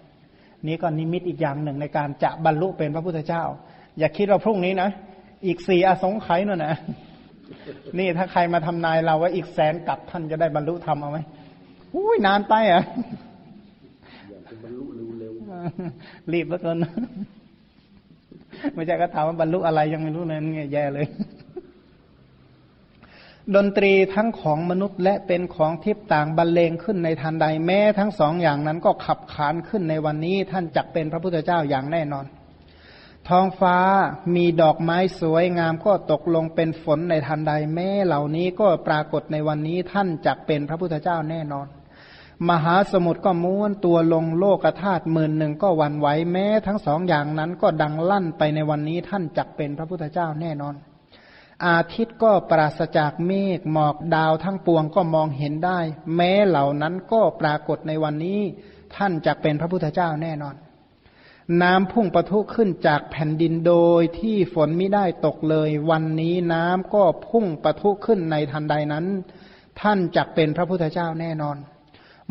[0.66, 3.44] นี้ก็นิมิตอีกอย่างหนึ่งในการจะบรรลุเป็นพระพุทธเจ้า
[3.98, 4.90] อย่าคิดว่าพรุ่งนี้นะ
[5.46, 6.76] อีกสี่อสงไขยนั่นนะ
[7.98, 11.18] นี่ถ้าใครมาทำนายเราว่าอีกแสนกับท่านจะได้บรรลุธรรมเอาไหม
[11.94, 12.82] อุ้ยนานไปอะ
[16.32, 16.76] รีบแล้วกัน
[18.74, 21.06] ไม่ใช่ก็ถามว่าบรรลุอะไรยังไม่รู้เลยนี่แย่เลย
[23.54, 32.26] ดนตรีทั้งของมนุษย์และเป็นของทิพต่างบรรเลงขึ้นในทันใดแม้ทั้งสองอย่างนั้นก็ขับขานขึ้นในวันนี้ท่านจักเป็นพระพุทธเจ้าอย่างแน่นอน
[33.28, 33.76] ท้องฟ้า
[34.34, 41.66] มีดอกไม้สวยงามก็ตกลงเป็นฝนในทันใดแม้เหล่านี้ก็ปรากฏในวันนี้ท่านจักเป็นพระพุทธเจ้าแน่นอน
[42.48, 50.74] มหาสมุทรก็ม้วนตัวลงโลกธาตุหมื่นหนึ่งก็วันไหวแม้ทั้งสองอย่างนั้นก็ดังลั่นไปในวันนี้ท่านจักเป็นพระพุทธเจ้าแน่นอน
[51.66, 55.78] อาทิตย์ก็ปราศจากเมฆหมอกดาวทั้งปวงก็มองเห็นได้
[56.16, 58.40] แม้เหล่านั้นก็ปรากฏในวันนี้
[58.96, 60.54] ท่านจักเป็นพระพุทธเจ้าแน่นอน
[61.62, 69.04] น้ำพุ่งประทุขึ้นจากแผ่นดินโดยที่ฝนไม่ได้ตกเลย วันนี้น้ำก็พุ่งประทุขึ้นในทันใดนั้น
[69.80, 71.56] ท่านจักเป็นพระพุทธเจ้าแน่นอน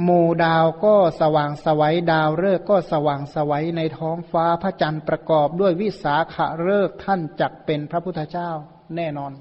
[0.01, 8.49] หมู่ดาวก็สว่างสวัยดาวฤกษ์ก็สว่างสวัยในท้องฟ้าพระจันทร์ประกอบด้วยวิสาขะฤกษ์ท่านจักเป็นพระพุทธเจ้า
[8.95, 9.33] แน่นอน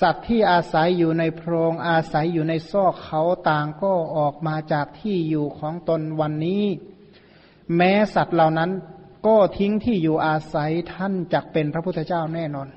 [0.00, 6.64] สัตว์ที่อาศัยอยู่ในโพรงอาศัยอยู่ในซอกเขาต่างก็ออกมาจากที่อยู่ของตนวันนี้
[7.76, 8.70] แม้สัตว์เหล่านั้น
[9.26, 12.68] ก็ทิ้งที่อยู่อาศัยท่านจักเป็นพระพุทธเจ้าแน่นอน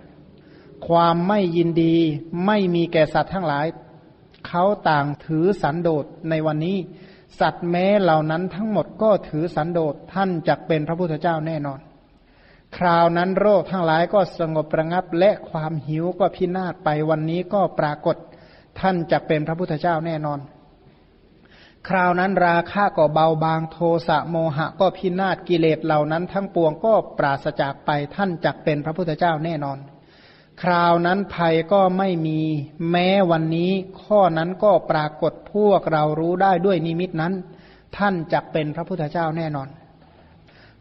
[0.88, 1.96] ความไม่ยินดี
[2.46, 3.66] ไม่มีแก่สัตว์ทั้งหลาย
[4.48, 6.78] เขาต่างถือสันโดษในวันนี้
[7.40, 11.80] สัตว์แม้เหล่านั้นทั้งหมดก็ถือสันโดษท่านจักเป็นพระพุทธเจ้าแน่นอน
[12.78, 18.18] คราวนั้นโรคทั้งหลายก็สงบประงับและความหิวก็พินาศไปวันนี้ก็ปรากฏ
[18.80, 20.40] ท่านจักเป็นพระพุทธเจ้าแน่นอน
[21.90, 23.78] คราวนั้นราคะก็เบาบางโท
[24.08, 29.78] สะโมหะก็พินาศกิเลสเหล่านั้นทั้งปวงก็ปราศจากไปท่านจักเป็นพระพุทธเจ้าแน่นอน
[30.62, 32.40] คราวนั้นภัยก็ไม่มี
[32.92, 33.72] แม้วันนี้
[34.04, 37.34] ข้อนั้นก็ปรากฏพวกเรารู้ได้ด้วยนิมิตนั้น
[37.98, 39.70] ท่านจักเป็นพระพุทธเจ้าแน่นอน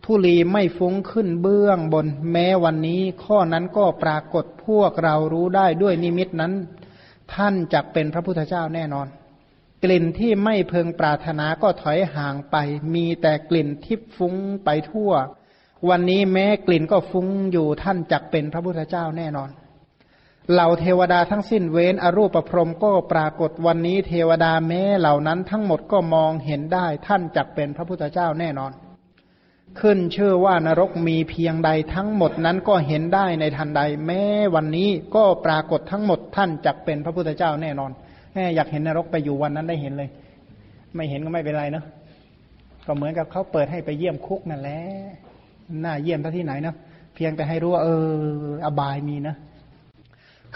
[0.05, 6.53] ทุลีไม่ฟุ้งขึ้นเบื้องบน แม้วันนี้ข้อนั้นก็ปรากฏพวกเรารู้ได้ด้วยนิมิตนั้น
[7.35, 9.07] ท่านจักเป็นพระพุทธเจ้าแน่นอน
[9.85, 12.57] กลิ่นที่ไม่เพึงปรารถนาก็ถอยห่างไป
[12.95, 15.13] มีแต่กลิ่นทิพฟุ้งไปทั่ว
[15.89, 19.51] วันนี้แม้กลิ่นก็ฟุ้งอยู่ท่านจักเป็นพระพุทธเจ้าแน่นอน
[20.51, 28.73] เหล่าเทวดาทั้งสิ้นเว้นอรูปประพรมก็ปรากฏวันนี้เทวดาแม้เหล่านั้นทั้งหมดก็มองเห็นได้ท่านจักเป็นพระพุทธเจ้าแน่นอน
[29.81, 34.23] ขึ้นเชื่อว่านรกมีเพียงใดทั้งหมดนั้นก็เห็นได้ในทันใด แม้
[34.55, 37.91] วันนี้ก็ปรากฏทั้งหมดท่านจักเป็นพระพุทธเจ้าแน่นอน
[38.35, 40.11] แม่อยากเห็นนรกไปอยู่วันนั้นได้เห็นเลย
[40.95, 41.85] ไม่เห็นก็ไม่เป็นไรเนาะ
[42.87, 44.81] ก็เหมือนกับเขาเปิดให้ไปเยี่ยมคุกนั่นแหละ
[45.85, 46.77] น่าเยี่ยมที่ไหนเนาะ
[47.15, 48.07] เพียงแต่ให้รู้ว่าเออ
[48.65, 49.37] อบายมีนะ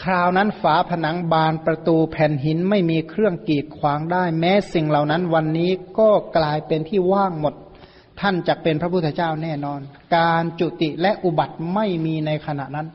[0.02, 7.54] คราวนั้นฝาผนังบานประตูแผ่นหินไม่มีเครื่องกีดขวางได้ แม้สิ่งเหล่านั้นวันนี้ก็กลายเป็นที่ว่างหมด
[8.20, 9.80] ท่านจะเป็นพระพุทธเจ้าแน่นอน
[10.16, 12.86] การจุติและอุบัติไม่มีในขณะนั้น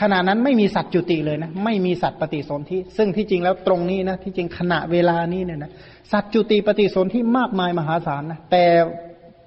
[0.00, 5.70] ขณะนั้นไม่มีสัตว์จุติเลยนะ ไม่มีสัตว์ปฏิสนธิซึ่งที่จริงแล้วตรงนี้นะที่จริงขณะเวลานี้เนี่ยนะ
[6.12, 8.64] สัตว์จุติปฏิสนธิมากมายมหาศาลนะแต่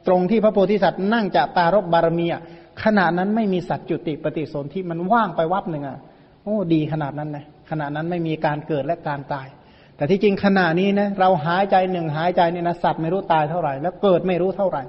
[0.07, 2.41] ตรงที่พระโพธิสัตว์นั่งจะตารกบารมีอะ
[2.83, 5.97] ขณะนั้นไม่มีสัตว์จุติปฏิสนธิมันว่างไปวับหนึ่งอะ
[6.43, 9.47] โอ้ดีขนาดนั้นนะขณะนั้นไม่มีการเกิดและการตาย
[9.95, 14.83] แต่ที่จริงขณะนี้นะเราหายใจหนึ่งหายใจเนี่ยนะสัตว์ไม่รู้ตายเท่าไหร่ แล้วเกิดไม่รู้เท่าไหร่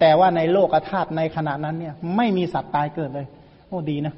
[0.00, 3.26] แต่ว่าในโลกธาตุในขณะนั้นเนี่ยไม่มีสัตว์ตายเกิดเลย
[3.68, 4.14] โอ้ดีนะ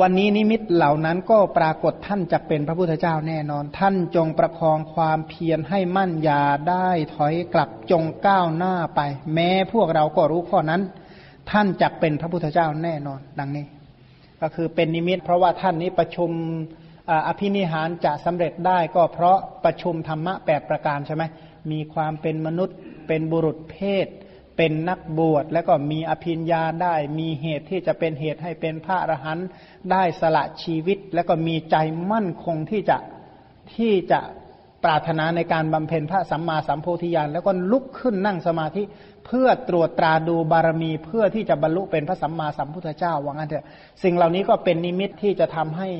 [0.00, 9.00] วันนี้นิมิตเหล่านั้นก็ปรากฏท่านจะเป็นพระพุทธเจ้าแน่นอน ท่านจงประคองความเพียรให้มั่นยาได้ถอยกลับจงก้าวหน้าไป
[9.34, 10.82] แม้พวกเราก็รู้ข้อนั้น
[11.50, 13.64] ท่านจะเป็นพระพุทธเจ้าแน่นอน ดังนี้
[14.42, 16.30] ก็คือเป็นนิมิต เพราะว่าท่านนี้ประชุม
[17.26, 21.24] อภินิหารจะสำเร็จได้ก็เพราะประชุมธรรมะแปดประการใช่ไหม
[21.70, 22.76] มีความเป็นมนุษย์
[23.08, 24.06] เป็นบุรุษเพศ
[24.56, 29.46] เป็นนักบวช แล้วก็มีอภิญญาได้ มีเหตุที่จะเป็นเหตุให้เป็นพระอรหันต์
[29.92, 31.76] ได้สละชีวิต แล้วก็มีใจ
[32.12, 32.98] มั่นคงที่จะ
[33.74, 34.20] ที่จะ
[34.84, 38.82] ปรารถนาในการบำเพ็ญพระสัมมาสัมโพธิญาณแล้วก็ลุกขึ้นนั่งสมาธิ
[39.26, 43.66] เพื่อตรวจตราดูบารมีเพื่อที่จะบรรลุเป็นพระสัมมาสัมพุทธเจ้าว่างั้นเถอะ
[44.02, 45.90] สิ่งเหล่านี้ก็เป็นนิมิตที่จะทำให้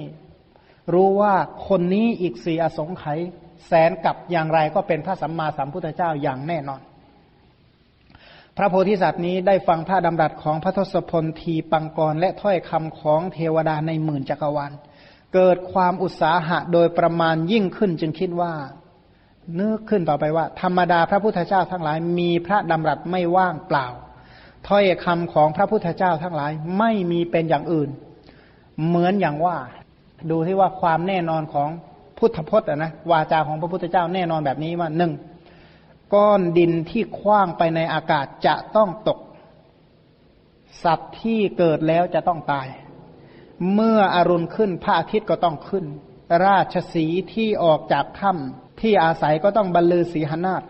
[0.93, 1.35] รู้ว่า
[1.69, 3.21] คนนี้อีกสี่อสงไขย
[3.67, 6.81] แสนกับอย่างไรก็เป็นพระสัมมาสัมพุทธเจ้าอย่างแน่นอน
[8.57, 14.73] พระโพธิสัตว์นี้ได้ฟังพระดำรัสของพระทศพลทีปังกรและถ้อยคำของเทวดาในหมื่นจักรวาล
[15.35, 18.53] เกิดความอุตสาหะโดยประมาณยิ่งขึ้นจึงคิดว่า
[19.61, 23.87] นึกขึ้นต่อไปว่า ธรรมดาพระพุทธเจ้าทั้งหลาย มีพระดำรัสไม่ว่างเปล่า
[24.69, 27.91] ถ้อยคำของพระพุทธเจ้าทั้งหลาย ไม่มีเป็นอย่างอื่น
[28.87, 29.57] เหมือนอย่างว่า
[30.31, 31.69] ดูที่ว่าความแน่นอนของ
[32.19, 35.13] พุทธพจน์นะวาจาของพระพุทธเจ้าแน่นอนแบบนี้ว่าหนึ่ง
[36.15, 39.19] ก้อนดินที่คว้างไปในอากาศจะต้องตก
[40.85, 42.67] สัตว์ที่เกิดแล้วจะต้องตาย
[43.75, 45.85] เมื่ออรุณขึ้นพระอาทิตย์ก็ต้องขึ้น
[46.47, 50.63] ราชสีที่ออกจากถ้ำ ที่อาศัยก็ต้องบรรลือศีหนาฏ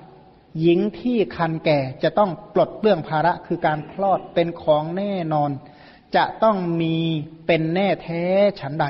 [0.61, 5.51] หญิงที่คันแก่จะต้องปลดเปลื้องภาระคือการคลอดเป็นของแน่นอน
[6.16, 6.96] จะต้องมี
[7.46, 8.22] เป็นแน่แท้
[8.61, 8.87] ฉันใด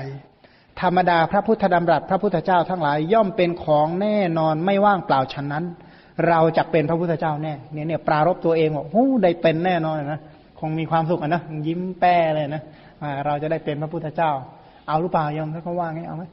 [0.80, 5.64] ธรรมดาพระพุทธดำรัสพระพุทธเจ้าทั้งหลายย่อมเป็นของแน่นอนไม่ว่างเปล่าฉันนั้น
[6.28, 10.20] เราจะเป็นพระพุทธเจ้าแน่เนี่ยเนี่ยปรารบตัวเองว่าโอ้ได้เป็นแน่นอนนะ
[10.60, 12.62] คงมีความสุขนะยิ้มแป้เลยนะ
[13.26, 14.30] เราจะได้เป็นพระพุทธเจ้า
[14.88, 16.24] เอาหรือเปล่ายอมถ้าเขาว่าไงเอาไหม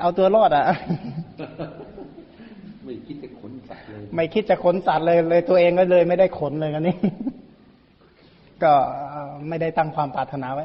[0.00, 0.64] เอาตัวรอดอะ
[2.84, 6.96] ไม่คิดจะขนสัตว์เลย ไม่คิดจะขนสัตว์เลยเลยตัวเองก็เลยไม่ได้ขนเลยกันนี้
[8.62, 8.72] ก็
[9.48, 10.64] ไม่ได้ตั้งความปรารถนาไว้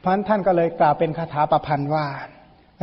[0.00, 2.06] เพราะท่านก็เลยกล่าวเป็นคาถาประพันธ์ว่า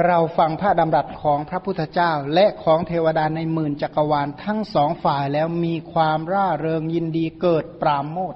[0.07, 8.35] เราฟังพระดำรัสของพระพุทธเจ้า และของเทวดาในหมื่นจักรวาลทั้งสองฝ่ายแล้วมีความร่าเริงยินดีเกิดปราโมท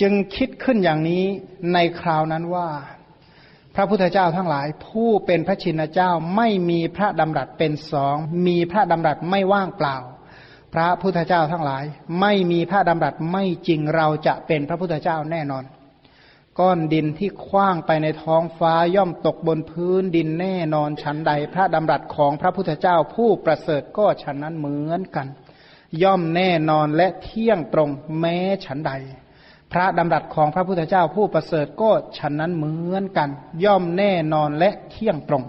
[0.00, 1.24] จึงคิดขึ้นอย่างนี้
[1.72, 2.68] ในคราวนั้นว่า
[3.74, 9.96] พระพุทธเจ้าทั้งหลาย ผู้เป็นพระชินเจ้าไม่มีพระดำรัสเป็นสอง มีพระดำรัสไม่ว่างเปล่า
[10.74, 11.84] พระพุทธเจ้าทั้งหลาย
[12.20, 15.64] ไม่มีพระดำรัสไม่จริงเราจะเป็นพระพุทธเจ้าแน่นอน
[16.58, 25.26] ก้อนดินที่คว้างไปในท้องฟ้าย่อมตกบนพื้นดินแน่นอนชั้นใด พระดำรัสของพระพุทธเจ้าผู้ประเสริฐก็ฉันนั้นเหมือนกัน
[26.02, 28.92] ย่อมแน่นอนและเที่ยงตรงแม้ฉันใด
[29.74, 33.30] พระดำรัสของพระพุทธเจ้าผู้ประเสริฐก็ฉันนั้นเหมือนกัน
[33.64, 35.44] ย่อมแน่นอนและเที่ยงตรง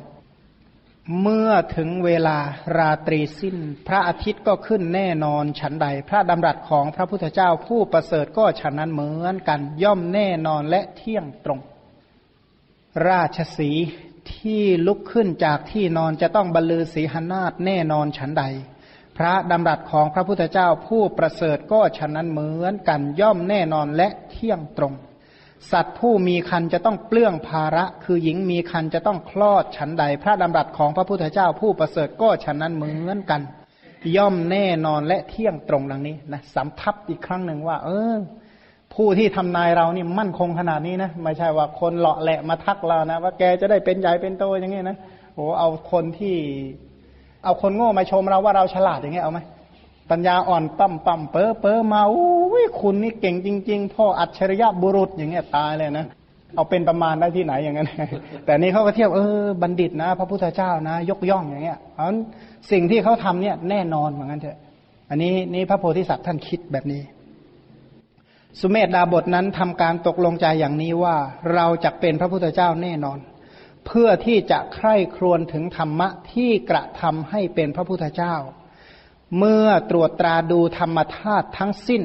[1.22, 2.38] เมื่อถึงเวลา
[2.78, 3.58] ราตรีสิ้น
[3.88, 11.60] พระอาทิตย์ก็ขึ้นแน่นอนฉันใด พระดำรัสของพระพุทธเจ้าผู้ประเสริฐก็ฉันนั้นเหมือนกัน ย่อมแน่นอนและเที่ยงตรง
[13.08, 13.72] ราชสี
[14.34, 18.44] ที่ลุกขึ้นจากที่นอนจะต้องบรรลือสีหนาฏแน่นอนฉันใด
[19.18, 24.94] พระดำรัสของพระพุทธเจ้าผู้ประเสริฐก็ฉะนั้นเหมือนกันย่อมแน่นอนและเที่ยงตรง
[25.72, 33.42] สัตว์ผู้มีคันจะต้องเปลื้องภาระ คือหญิงมีคันจะต้องคลอดฉันใด พระดำรัสของพระพุทธเจ้าผู้ประเสริฐก็ฉะนั้นเหมือนกัน
[34.18, 38.16] ย่อมแน่นอนและเที่ยงตรงดังนี้นะสำทับอีกครั้งหนึ่งว่า เออ
[38.94, 44.98] ผู้ที่ทำนายเรานี่มั่นคงขนาดนี้นะไม่ใช่ว่าคนเลาะแหละมาทักเรานะว่าแกจะได้เป็นใหญ่เป็นโตอย่างนี้นะ
[45.36, 46.36] โอ้เอาคนที่
[47.46, 49.40] เอาคนโง่มาชมเราว่าเราฉลาดอย่างเงี้ยเอาไหม
[50.12, 56.06] ปัญญาอ่อนปั๊มปั๊มเปอเปอมาอุ้ยคุณนี่เก่งจริง ๆ พ่ออัจฉริยะบุรุษอย่างเงี้ยตายเลยนะ
[56.56, 57.90] เอาเป็นประมาณได้ที่ไหนอย่างนั้น
[58.46, 62.06] แต่นี่เขาก็เทียบเออบัณฑิตนะ พระพุทธเจ้านะ ยกย่องอย่างเงี้ยเพราะ
[62.72, 64.58] สิ่งที่เขาทำเนี่ยแน่นอนเหมือนกันเถอะ
[65.10, 67.02] อันนี้นี่พระโพธิสัตว์ท่านคิดแบบนี้
[68.60, 71.16] สุเมธดาบทนั้นทำการตกลงใจอย่างนี้ว่า
[71.54, 73.18] เราจะเป็นพระพุทธเจ้าแน่นอน
[73.86, 78.36] เพื่อที่จะใคร่ครวญถึงธรรมะที่กระทำให้เป็นพระพุทธเจ้า
[79.38, 82.04] เมื่อตรวจตราดูธรรมธาตุทั้งสิ้น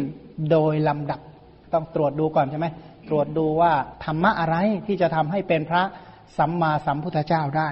[0.50, 1.20] โดยลำดับ
[1.72, 2.66] ต้องตรวจดูก่อนใช่ไหม
[3.08, 3.72] ตรวจดูว่า
[4.04, 5.82] ธรรมะอะไรที่จะทำให้เป็นพระ
[6.38, 7.70] สัมมาสัมพุทธเจ้าได้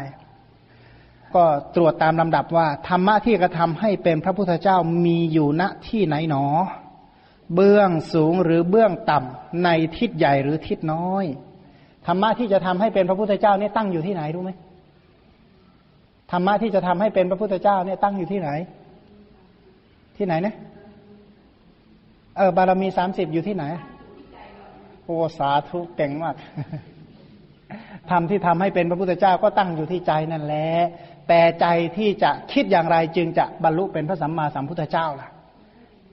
[1.35, 1.45] ก็
[1.75, 6.47] ตรวจตามลำดับว่าธรรมะที่กระทำให้เป็นพระพุทธเจ้ามีอยู่ณที่ไหนหนอ
[7.55, 9.69] เบื้องสูงหรือเบื้องต่ำใน
[9.99, 11.25] ทิศใหญ่หรือทิศน้อย
[12.09, 14.51] ธรรมะที่จะทำให้เป็นพระพุทธเจ้าเนี่ยตั้งอยู่ที่ไหนรู้ไหม
[16.33, 18.51] ธรรมะที่จะทำให้เป็นพระพุทธเจ้าเนี่ยตั้งอยู่ที่ไหน
[20.17, 20.57] ที่ไหนเนี่ย
[22.37, 23.65] เออบารมีสามสิบอยู่ที่ไหน
[25.05, 26.35] โอสาธุเก่งมาก
[28.11, 30.69] ทำที่ทำให้เป็นพระพุทธเจ้าก็ตั้งอยู่ที่ใจนั่นแหละ
[31.29, 31.67] แต่ใจ
[31.97, 35.29] ที่จะคิดอย่างไรจึงจะบรรลุเป็นพระสัมมาสัมพุทธเจ้าล่ะ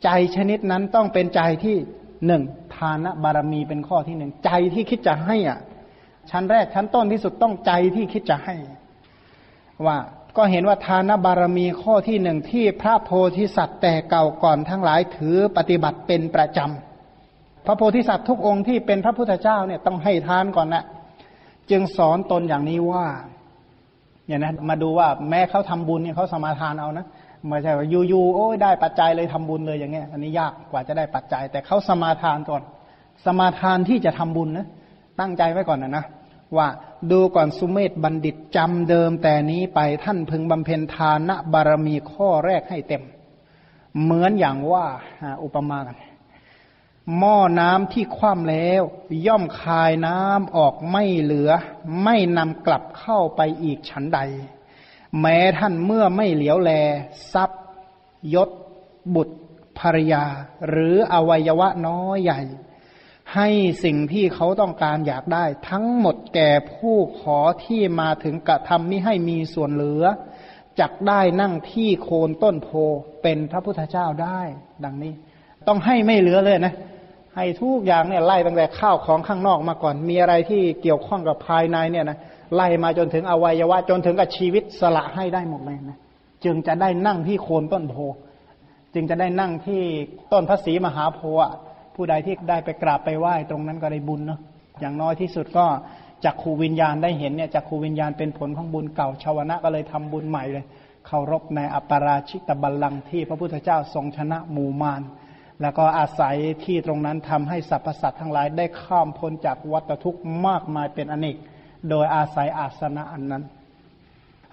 [0.03, 1.75] ใจชนิดนั้นต้องเป็นใจที่
[2.27, 2.43] หนึ่ง
[2.75, 5.59] ทานบารมีเป็นข้อที่หนึ่งใจที่คิดจะให้อะ
[6.31, 8.55] ชั้นแรกชั้นต้นที่สุดต้องใจที่คิดจะให้
[9.85, 9.97] ว่า
[10.37, 20.83] ก็เห็นว่าทานบารมีข้อที่หนึ่งที่พระโพธิสัตว์แต่เก่าก่อนทั้งหลายถือปฏิบัติเป็นประจำพระโพธิสัตว์ทุกองค์ที่เป็นพระพุทธเจ้าเนี่ยต้องให้ทานก่อนนะ
[21.71, 23.07] จึงสอนตนอย่างนี้ว่า
[24.27, 27.05] อย่างนั้นมาดูว่าแม้เขาทำบุญเนี่ยเขาสมาทานเอานะ
[27.47, 32.61] ไม่ใช่ว่าอยู่ๆโอ้ยได้ปัจจัยเลยทำบุญเลยอย่างเงี้ยอันนี้ยากกว่าจะได้ปัจจัย แต่เขาสมาทานก่อน
[33.25, 34.67] สมาทานที่จะทำบุญนะ
[35.19, 36.05] ตั้งใจไว้ก่อนนะนะ
[36.57, 36.67] ว่า
[37.11, 43.03] ดูก่อนสุเมธบัณฑิตจำเดิมแต่นี้ไปท่านพึงบำเพ็ญทานบารมีข้อแรกให้เต็ม
[44.01, 44.85] เหมือนอย่างว่า
[45.43, 45.97] อุปมากัน
[47.17, 48.83] หม้อน้ำที่คว่ำแล้ว
[49.27, 51.51] ย่อมคายน้ำออกไม่เหลือ
[52.03, 54.19] ไม่นำกลับเข้าไปอีกฉันใด
[55.21, 56.71] แม้ท่านเมื่อไม่เหลียวแล
[57.33, 57.63] ทรัพย์
[58.33, 58.49] ยศ
[59.15, 59.37] บุตร
[59.79, 60.23] ภรยา
[60.69, 62.41] หรืออวัยวะน้อยใหญ่
[63.33, 63.49] ให้
[63.83, 70.03] สิ่งที่เขาต้องการอยากได้ ทั้งหมดแก่ผู้ขอที่มาถึงกระทำมิให้มีส่วนเหลือ
[70.79, 72.69] จักได้นั่งที่โคนต้นโพ
[73.23, 74.41] เป็นพระพุทธเจ้าได้
[74.85, 75.13] ดังนี้
[75.67, 76.73] ต้องให้ไม่เหลือเลยนะ
[77.35, 82.17] ให้ทุกอย่างเนี่ยไล่ตั้งแต่ข้าวของข้างนอกมาก่อน มีอะไรที่เกี่ยวข้องกับภายในเนี่ยนะ
[82.55, 85.99] ไล่มาจนถึงอวัยวะ จนถึงกับชีวิตสละให้ได้หมดเลยนะ
[86.43, 87.95] จึงจะได้นั่งที่โคนต้นโพ
[88.93, 89.81] จึงจะได้นั่งที่
[90.31, 91.64] ต้นพระศรีมหาโพธิ์
[91.95, 94.39] ผู้ใดที่ได้ไปกราบไปไหว้ตรงนั้นก็ได้บุญเนาะ
[94.79, 95.65] อย่างน้อยที่สุดก็
[96.23, 100.65] จากครูวิญญาณได้เห็นเนี่ยจากครูวิญญาณเป็นผลของบุญเก่าชาวนะก็เลยทำบุญใหม่เลย
[101.07, 105.01] เคารพในอัปปราชิตบัลลังก์ที่พระพุทธเจ้าทรงชนะหมู่มาร
[105.61, 111.37] แล้วก็อาศัยที่ตรงนั้นทำให้สรรพสัตว์ทั้งหลายได้ข้ามพ้นจากวัฏทุกข์มากมายเป็นอเนก
[111.89, 113.43] โดยอาศัยอาสนะอันนั้น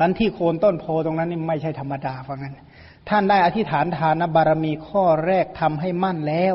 [0.00, 2.54] อันที่โคนต้นโพตรงนั้นนี่ไม่ใช่ธรรมดาเพราะงั้น
[3.08, 6.54] ท่านได้อธิษฐานทานบารมีข้อแรกทำให้มั่นแล้ว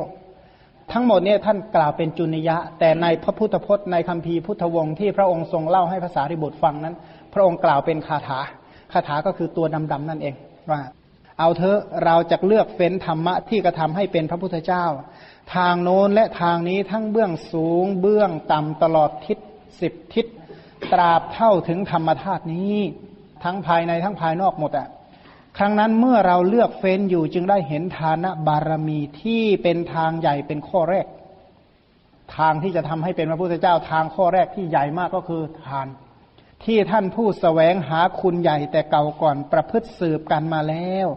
[0.93, 6.95] ทั้งหมดเนี่ยท่านกล่าวเป็นจุนิยะ แต่ในพระพุทธพจน์ในคัมภีร์พุทธวงศ์ที่พระองค์ทรงเล่าให้ภาษาริบุตรฟังนั้น
[7.33, 8.39] พระองค์กล่าวเป็นคาถา
[8.93, 10.35] คาถาก็คือตัวดำๆนั่นเอง
[10.71, 10.81] ว่า
[11.39, 14.85] เอาเถอะเราจะเลือกเฟ้นธรรมะที่กระทำให้เป็นพระพุทธเจ้า
[15.55, 19.37] ทางโน้นและทางนี้ทั้งเบื้องสูง เบื้องต่ำตลอดทิศ
[19.81, 20.25] สิบทิศ
[20.93, 22.75] ตราบเท่าถึงธรรมธาตุนี้
[23.43, 24.87] ทั้งภายในทั้งภายนอกหมดอะ่ะ
[25.57, 31.07] ครั้งนั้นเมื่อเราเลือกเฟ้นอยู่จึงได้เห็นฐานะบารมีที่เป็นทางใหญ่เป็นข้อแรก
[32.37, 35.87] ทางที่จะทำให้เป็นพระพุทธเจ้าทางข้อแรกที่ใหญ่มากก็คือทาน
[36.65, 41.07] ที่ท่านผู้สแสวงหาคุณใหญ่แต่เก่าก่อนประพฤติสืบกันมาแล้ว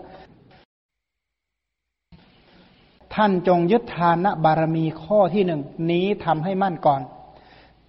[3.14, 7.00] ท่านจงยึดทานบารมีข้อที่หนึ่งนี้ทำให้มั่นก่อน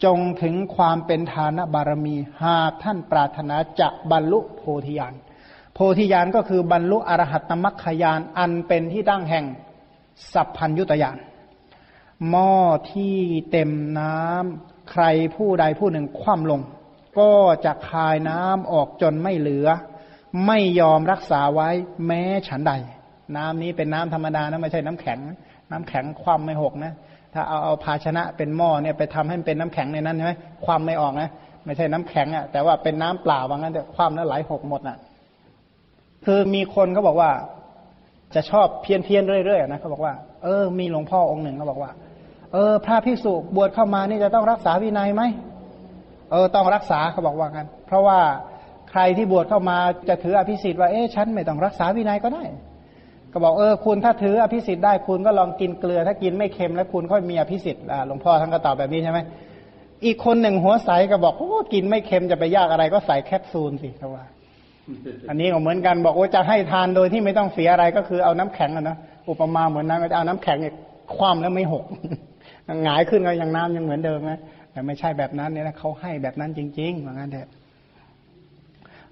[0.03, 5.15] จงถึงความเป็นทานบารมี หากท่านปรารถนาจะบรรลุโพธิญาณ
[5.99, 9.45] ธิญาณก็คือบรรลุอรหัตตมัคคยานอันเป็นที่ตั้งแห่ง
[10.33, 11.17] สัพพัญยุตยาน
[12.29, 12.53] หม้อ
[12.91, 13.15] ที่
[13.51, 15.03] เต็มน้ำใคร
[15.35, 16.61] ผู้ใดผู้หนึ่งคว่ำลง
[17.19, 17.31] ก็
[17.65, 19.67] จะคายน้ำออกจนไม่เหลือ
[20.47, 21.69] ไม่ยอมรักษาไว้
[22.07, 22.73] แม้ฉันใด
[23.37, 25.19] น้ำนี้เป็นน้ำธรรมดานะไม่ใช่น้ำแข็ง
[25.71, 26.93] น้ำแข็งคว่ำไม่หกนะ
[27.33, 30.33] ถ้าเอาเอาภาชนะเป็นหม้อเนี่ยไปทำให้มันเป็นน้ำแข็งในนั้นใช่ไหม
[30.65, 31.29] คว่ำไม่ออกนะ
[31.65, 34.97] ไม่ใช่น้ำแข็งอะ่ะแต่ว่าเป็นน้ำเปล่าว่างั้นแต่คว่ำแล้วไหลหกหมดน่ะ
[36.25, 37.31] คือมีคนเขาบอกว่า
[38.35, 41.91] จะชอบเพี้ยนเพียนเรื่อยๆนะเขาบอกว่า เออ มีหลวงพ่อองค์หนึ่งเขาบอกว่า
[42.53, 45.23] เออ พระภิกษุบวชเข้ามานี่จะต้องรักษาวินัยไหม
[46.31, 48.19] เออ ต้องรักษาเขาบอกว่างั้น เพราะว่า
[48.89, 49.77] ใครที่บวชเข้ามา
[50.09, 52.43] จะถืออภิสิทธิ์ว่าเอ๊ะฉันไม่ต้องรักษาวินัยก็ได้
[53.31, 59.19] ก็บอกเออคุณถ้าถืออภิสิทธิ์ได้คุณก็ลองกินเกลือ ถ้ากินไม่เค็มแล้วคุณค่อยมีอภิสิทธิ์หลวงพ่อท่านก็ตอบแบบนี้ใช่ไหม
[60.05, 64.25] อีกคนหนึ่งหัวใสก็บอกโอ้กินไม่เค็มจะไปยากอะไรก็ใส่แคปซูลสิเขาว่า
[65.29, 68.97] อันนี้ก็เหมือนกันบอกว่าจะให้ทานโดยที่ไม่ต้องเสียอะไรก็คือเอาน้ำแข็งนะ
[69.29, 70.75] อุปมาเหมือนนั้นก็จะเอาน้ำแข็งเนี่ย
[71.15, 71.85] คว่ำแล้วไม่หก
[72.83, 74.39] หงายขึ้นก็ยังน้ำยังเหมือนเดิมนะ
[74.71, 77.49] แต่ไม่ใช่แบบนั้นเนี่ยนะเขาให้แบบนั้นจริงๆว่างั้นเถอะ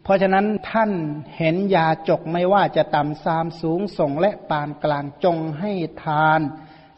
[0.04, 0.92] เพราะฉะนั้นท่าน
[1.38, 5.72] เห็นยาจกไม่ว่าจะต่ำซามสูงส่งและปานกลางจงให้
[6.04, 6.40] ทาน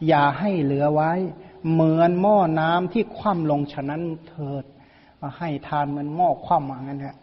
[0.08, 1.12] อย่าให้เหลือไว้
[1.72, 4.64] เหมือนหม้อน้ำที่คว่ำลงฉะนั้นเถิด
[5.20, 7.16] มาให้ทานเหมือนหม้อคว่ำว่างั้นเถอะ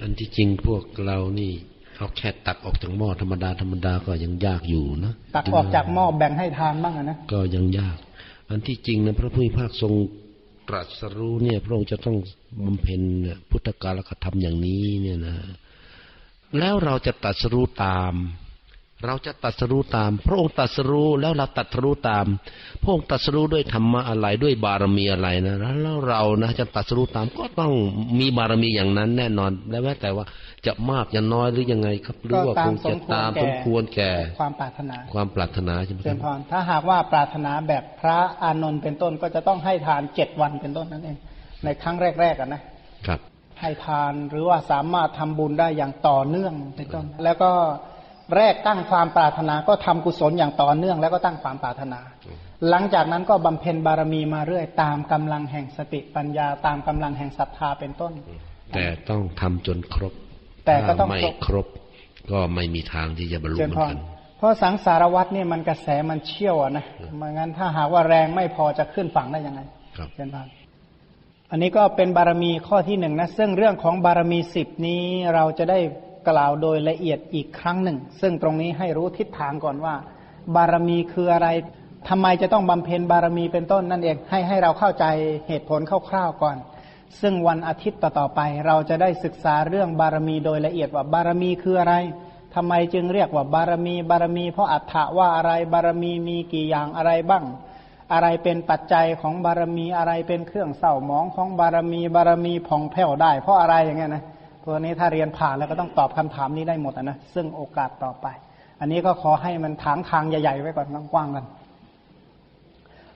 [0.00, 1.52] อันที่จริงพวกเรานี่
[1.96, 7.98] เอาแค่ตักออกจากหม้อธรรมดาธรรมดาก็ยังยากอยู่นะตักออกจากหม้อแบ่งให้ทานบ้างนะก็ยังยาก
[8.50, 9.92] อันที่จริงนะพระพุทธภาคทรง
[10.68, 12.16] ตรัสรู้เนี่ย พระองค์จะต้อง
[12.64, 13.02] บำเพ็ญ
[13.50, 15.36] พุทธกาลกธรรมอย่างนี้เนี่ยนะ
[16.58, 18.14] แล้วเราจะตรัสรู้ตาม
[19.06, 22.26] เราจะตัดสรู้ตาม พระองค์ตัดสรู้แล้วเราตัดสรู้ตาม
[22.82, 27.72] พระองค์ตัดสรู้ด้วยธรรมะอะไรด้วยบารมีอะไรนะแล้วเรานะจะตัดสรู้ตามก็ต้อง
[28.18, 30.24] มีบารมีอย่างนั้นแน่นอนแล้วแม้แต่ว่า
[30.66, 41.18] จะมากจะน้อยหรือยังไงครับหรือว่าคงจะตามสมควรแก่ ความปรารถนา ความปรารถนาใช่ไหมครับถ้าหากว่าปรารถนาแบบพระอานนท์เป็นต้นก็จะต้องให้ทานเจ็ดวันเป็นต้นนั่นเอง
[41.64, 42.62] ในครั้งแรกๆกันนะ
[43.06, 43.20] ครับ
[43.58, 47.50] ใให้ทานหรือว่าสามารถทำบุญได้อย่างต่อเนื่องเป็นต้นแล้วก็
[48.36, 52.00] แรกตั้งความปรารถนาก็ทำกุศลอย่างต่อเนื่อง แล้วก็ตั้งความปรารถนา
[52.68, 58.12] หลังจากนั้นก็บำเพ็ญบารมีมาเรื่อยตามกำลังแห่งสติปัญญา ตามกำลังแห่งศรัทธาเป็นต้น
[58.74, 60.12] แต่ต้องทำจนครบ
[60.66, 61.66] แต่ก็ต้องถ้าไม่ครบครบ
[62.32, 63.98] ก็ไม่มีทางที่จะบรรลุเจเหนมือพนรกัน
[64.38, 66.84] เพราะสังสารวัตเนี่ยมันกระแสมันเชี่ยวอะนะ
[67.16, 69.60] ไม่งั้นถ้าหากว่าแรงไม่พอจะขึ้นฝั่งได้ยังไง
[69.96, 70.48] ครับเจนพร
[71.50, 75.02] อันนี้ก็เป็นบารมีข้อที่หนึ่งนะซึ่งเรื่องของบารมีสิบนี้
[75.34, 75.78] เราจะได้
[76.28, 79.94] กล่าวโดยละเอียดอีกครั้งหนึ่ง ซึ่งตรงนี้ให้รู้ทิศทางก่อนว่า
[80.54, 81.48] บารมีคืออะไร
[82.08, 85.04] ทำไมจะต้องบำเพ็ญบารมีเป็นต้นนั่นเองให้ให้เราเข้าใจ
[85.48, 86.56] เหตุผลคร่าวๆก่อน
[87.20, 91.94] ซึ่งวันอาทิตย์ต่อๆไป เราจะได้ศึกษาเรื่องบารมีโดยละเอียดว่าบารมีคืออะไร
[92.54, 97.44] ทำไมจึงเรียกว่าบารมีบารมี เพราะอัฏฐะว่าอะไรบารมีมีกี่อย่างอะไรบ้าง
[98.12, 104.24] อะไรเป็นปัจจัยของบารมีอะไรเป็นเครื่องเศร้าหมองของบารมีบารมีผ่องแผ้วได้ เพราะอะไรอย่างเงี้ยนะ
[104.66, 108.26] พวกนี้ถ้าเรียนผ่านแล้วก็ต้องตอบคำถามนี้ได้หมดนะซึ่งโอกาสต่อไป
[108.80, 111.46] อันนี้ก็ขอให้มันถางทางใหญ่ๆไว้ก่อนกว้างๆกัน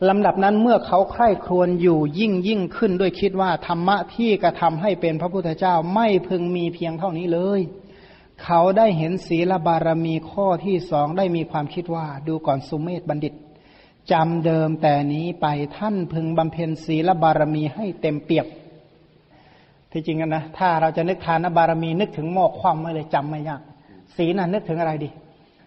[0.08, 7.60] ลำดับนั้นเมื่อเขาใคร่ครวญอยู่ยิ่งยิ่งขึ้นด้วยคิดว่าธรรมะที่กระทำให้เป็นพระพุทธเจ้าไม่พึงมีเพียงเท่านี้เลย
[8.42, 13.34] เขาได้เห็นศีลบารมีข้อที่สองได้มีความคิดว่า ดูก่อนสุเมธบัณฑิต
[14.12, 15.46] จำเดิมแต่นี้ไป
[15.76, 18.46] ท่านพึงบำเพ็ญศีลบารมีให้เต็มเปี่ยม
[19.92, 23.62] ที่จริงกันนะ ถ้าเราจะนึกทานบารมีนึกถึงหมอกความไม่เลยจำไม่ยาก
[24.16, 25.10] ศีลน่ะนึกถึงอะไรดี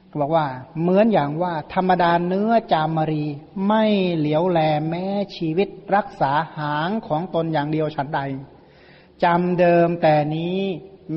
[0.09, 0.45] ก็บอกว่า
[0.81, 3.23] เหมือนอย่างว่าธรรมดาเนื้อจามรี
[3.67, 3.83] ไม่
[4.15, 4.59] เหลียวแล
[4.89, 5.05] แม้
[5.35, 8.21] ชีวิตรักษาหางของตนอย่างเดียวฉันใด
[9.23, 10.59] จำเดิมแต่นี้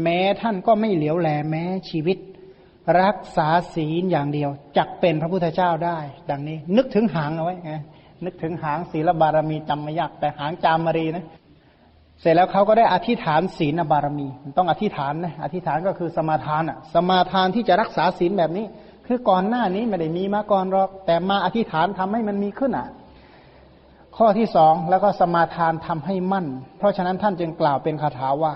[0.02, 2.18] แม้ท่านก็ไม่เหลียวแลแม้ชีวิต
[3.02, 5.98] รักษาศีลอย่างเดียวจักเป็นพระพุทธเจ้าได้
[6.30, 7.72] ดังนี้ นึกถึงหางเอาไว้ไง
[8.24, 11.24] นึกถึงหางศีลบารมีจำไม่ยากแต่หางจามรีนะ
[12.20, 18.66] เสร็จแล้วเขาก็ได้อธิษฐานศีลบารมีต้องอธิษฐานนะอธิษฐานก็คือสมาทานอะ สมาทานที่จะรักษาศีลแบบนี้
[19.06, 22.88] คือก่อนหน้านี้ไม่ได้มีมาก่อนหรอก แต่มาอธิษฐานทำให้มันมีขึ้นอะ
[24.16, 26.46] ข้อที่สองแล้วก็สมาทานทำให้มั่น
[26.78, 28.54] เพราะฉะนั้นท่านจึงกล่าวเป็นคาถาว่า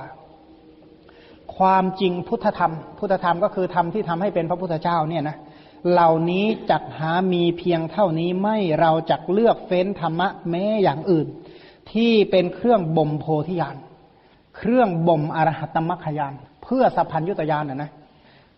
[1.56, 5.36] ความจริงพุทธธรรม พุทธธรรมก็คือธรรมที่ทำให้เป็นพระพุทธเจ้าเนี่ยนะ
[5.90, 11.26] เหล่านี้จักหามีเพียงเท่านี้ไม่เราจักเลือกเฟ้นธรรมะแม้อย่างอื่น
[11.93, 13.76] ที่เป็นเครื่องบ่มโพธิญาณ
[14.57, 17.91] เครื่องบ่มอรหัตมรรคญาณเพื่อสัพพัญญุตญาณนะนะ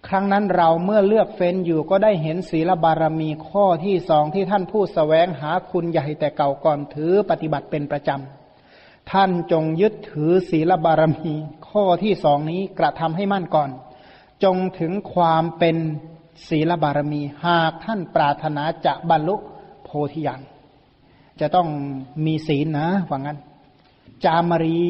[0.09, 11.33] ครั้งนั้นเราเมื่อเลือกเฟ้นอยู่ก็ได้เห็นศีลบารมีข้อที่สองที่ท่านผู้สแสวงหาคุณใหญ่แต่เก่าก่อนถือปฏิบัติเป็นประจำ ท่านจงยึดถือศีลบารมี
[11.69, 13.71] ข้อที่สองนี้กระทำให้มั่นก่อน
[14.45, 15.77] จงถึงความเป็น
[16.49, 19.37] ศีลบารมีหากท่านปรารถนาจะบรรลุ
[19.85, 20.41] โพธิญาณ
[21.41, 21.69] จะต้อง
[22.27, 23.39] มีศีลนะว่างั้น
[24.25, 24.83] จามรี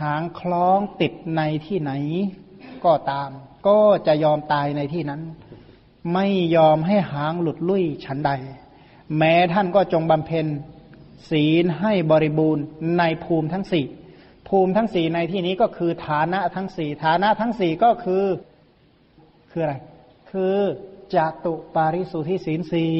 [0.00, 1.92] หางคล้องติดในที่ไหน
[2.84, 3.30] ก็ตาม
[3.68, 5.22] ก็จะยอมตายในที่นั้น
[6.14, 6.26] ไม่
[6.56, 8.30] ยอมให้หางหลุดลุ่ยฉันใด
[9.16, 10.46] แม้ท่านก็จงบำเพ็ญ
[11.30, 12.64] ศีลให้บริบูรณ์
[12.98, 13.86] ในภูมิทั้งสี่
[14.48, 18.24] ภูมิทั้งสี่ในที่นี้ก็คือฐานะทั้งสี่ฐานะทั้งสี่ก็คือ
[19.50, 19.74] คืออะไร
[20.30, 20.56] คือ
[21.14, 22.92] จตุปาริสุทธิศีลสี่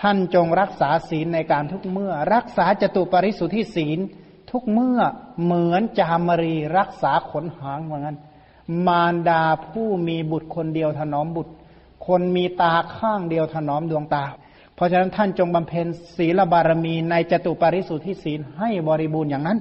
[0.00, 3.98] ท่านจงรักษาศีลในการทุกเมื่อ รักษาจตุปริสุทธิศีล
[4.50, 5.00] ทุกเมื่อ
[5.42, 8.16] เหมือนจามรีรักษาขนหางเหมือนกัน
[8.86, 11.52] มารดาผู้มีบุตรคนเดียวถนอมบุตร
[12.06, 14.24] คนมีตาข้างเดียวถนอมดวงตา
[14.74, 15.86] เพราะฉะนั้นท่านจงบำเพ็ญ
[16.16, 19.58] ศีลบารมีในจตุปริสุทธิศีลให้บริบูรณ์อย่างนั้น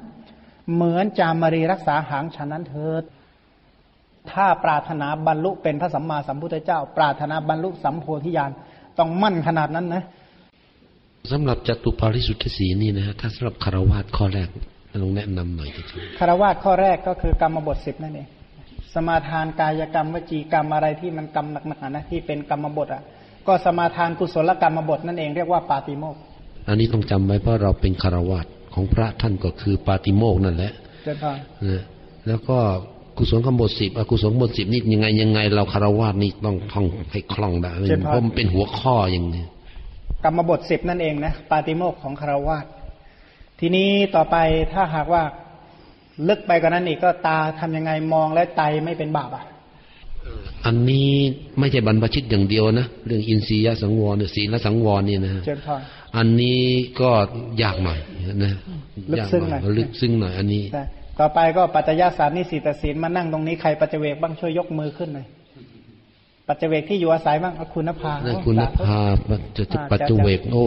[0.73, 3.03] เหมือนจามรีรักษาหางฉะนั้นเถิด
[4.31, 8.51] ถ้าปรารถนาบรรลุเป็นพระสัมมาสัมพุทธเจ้า ปรารถนาบรรลุสัมโพธิญาณ
[8.97, 10.03] ต้องมั่นขนาดนั้นนะ
[11.31, 14.49] สำหรับจตุปาริสุทธิสีนี่นะฮะถ้าสำหรับคารวาสข้อแรก
[15.01, 15.81] ลองแนะนำหน่อยที
[16.19, 18.27] คารวาสข้อแรกก็คือกรรมบทสิบนั่นเอง
[18.93, 23.01] สมาทานกายกรรมวจีกรรมอะไรที่มันกรรมหนักๆนะที่เป็นกรรมบทอะ
[23.47, 26.19] ก็สมาทานกุศลกรรมบทนั่นเองเรียกว่าปาติโมกข์
[26.67, 30.71] อันนี้ต้องจำไว้เพราะเราเป็นคารวาสของพระท่านก็คือปาติโมกข์นั่นแหละ
[31.03, 31.27] เจริญพร
[31.65, 31.83] นะ
[32.27, 32.57] แล้วก็
[33.17, 37.71] กุศลกรรมบทสิบอกุศลกรรมบทสิบนี่ยังไงยังไงเราคารวาสนี่ต้องท่องให้คล่องได้
[38.05, 39.43] เพราะมันเป็นหัวข้ออย่างนี้
[40.23, 42.65] กรรมบทสิบนั่นเองนะปาติโมกข์ของคารวาส
[43.59, 44.35] ทีนี้ต่อไป
[44.73, 45.23] ถ้าหากว่า
[46.27, 49.45] ลึกไปกว่านั้นอีกก็ตาทำยังไงมองและไตไม่เป็นบาปอะ
[50.65, 51.11] อันนี้
[51.59, 55.71] ไม่ใช่บรรพชิตอย่างเดียวนะเรื่องอินทรียสังวรเนี่ยศีลสังวรเนี่ยนะเจริญพร
[56.17, 56.61] อันนี้
[57.01, 57.11] ก็
[57.61, 57.99] ยากหน่อย
[58.43, 58.53] นะ
[59.11, 60.83] ลึกซึ้งหน่อยลึกซึ้งหน่อยอันนี้ใช่
[61.19, 65.27] ต่อไปก็ปัจจยสารนิสิตศีลมานั่งตรงนี้ใครปัจเจเวกบ้างช่วยยกมือขึ้นหน่อย
[66.49, 69.15] ปัจเจเวกที่อยู่อาศัยบ้างเอาคุณภานั่นโอ้คุณสาธุภาพ
[69.57, 70.63] จะจะปัจจุเวกโอ้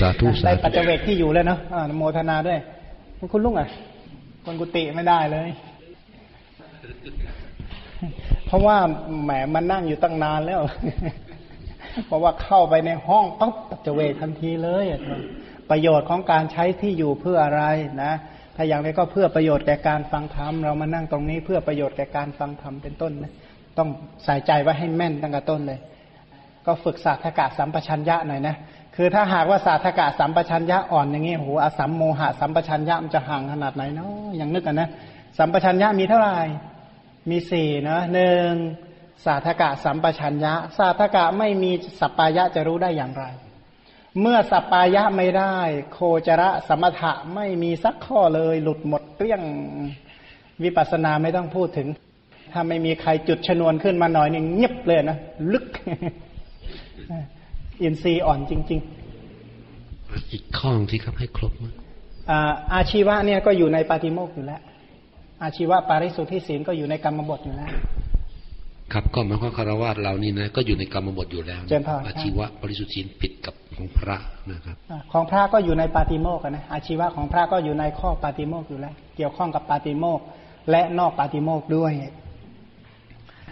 [0.00, 2.58] สาธุสาได้ธุปัจเจเวกที่อยู่แล้วเนาะอ่าโมทนาด้วย
[3.32, 3.68] คุณลุงอะ
[4.44, 5.48] คนกุฏิไม่ได้เลย
[8.54, 8.78] ราะว่า
[9.22, 10.60] แหมมันนั่งอยู่ตั้งนานแล้ว
[12.06, 15.00] เพราะว่าเข้าไปในห้องปั๊บปัจเจเวกทันทีเลยอะ
[15.70, 17.62] ประโยชน์ของการใช้ที่อยู่เพื่ออะไร
[18.02, 18.12] นะ
[18.56, 23.32] ถ้าอย่างนี้ก็เพื่อประโยชน์แก่การฟังธรรมเรามานั่งตรงนี้เพื่อประโยชน์แก่การฟังธรรมเป็นต้นนะ
[23.78, 23.88] ต้อง
[24.24, 25.78] ใส่ใจไว้ให้แม่นตั้งแต่ต้นเลย
[26.66, 28.56] ก็ฝึกศาสตกะสัมปชัญญะหน่อยนะ
[28.96, 34.88] คือถ้าหากว่าศาสตกะสัมปชัญญะอ่อนอย่างนี้โหอสัมโมหะสัมปชัญญะมันจะห่างขนาดไหนเนาะอยังนึกกันนะ
[35.38, 36.36] สัมปชัญญะมีเท่าไหร่
[37.30, 38.50] มีสี่นะหนึ่ง
[39.24, 41.70] สาธกะสัมปชัญญะสาธกะไม่มี
[42.00, 43.24] สัปปายะจะรู้ได้อย่างไร
[44.20, 45.56] เมื่อสัปปายะไม่ได้
[45.92, 49.42] โคจระสมถะไม่มีสักข้อเลย หลุดหมดเกลี้ยง
[50.62, 51.88] วิปัสสนาไม่ต้องพูดถึง
[52.54, 55.18] ถ้าไม่มีใครจุดชนวนขึ้นมาหน่อยนึงเงียบเลยนะ
[55.52, 55.66] ลึก
[57.82, 58.80] อินทรีย์อ่อนจริง
[60.32, 62.40] อีกข้อที่ครับให้ครบมั้ยๆอา
[62.74, 64.60] อาชีวะเนี่ยก็อยู่ในปาติโมกข์อยู่แล้ว
[65.42, 67.70] อาชีวะปาริสุทธิศีลก็อยู่ในกรรมบทอยู่แล้ว
[68.92, 74.16] ครับก็หมายความคารวะเรานี่นะก็อยู่ในกรรมบทอยู่แล้วนะเจริญพรอาชีวะบริสุทธิ์ศีลผิดกับของพระ
[74.52, 80.24] นะครับอ่าของพระก็อยู่ในปาติโมกข์อะนะ อาชีวะของพระก็อยู่ในข้อปาติโมกข์อยู่แล้ว เกี่ยวข้องกับปาติโมกข์
[80.70, 81.92] และนอกปาติโมกข์ด้วย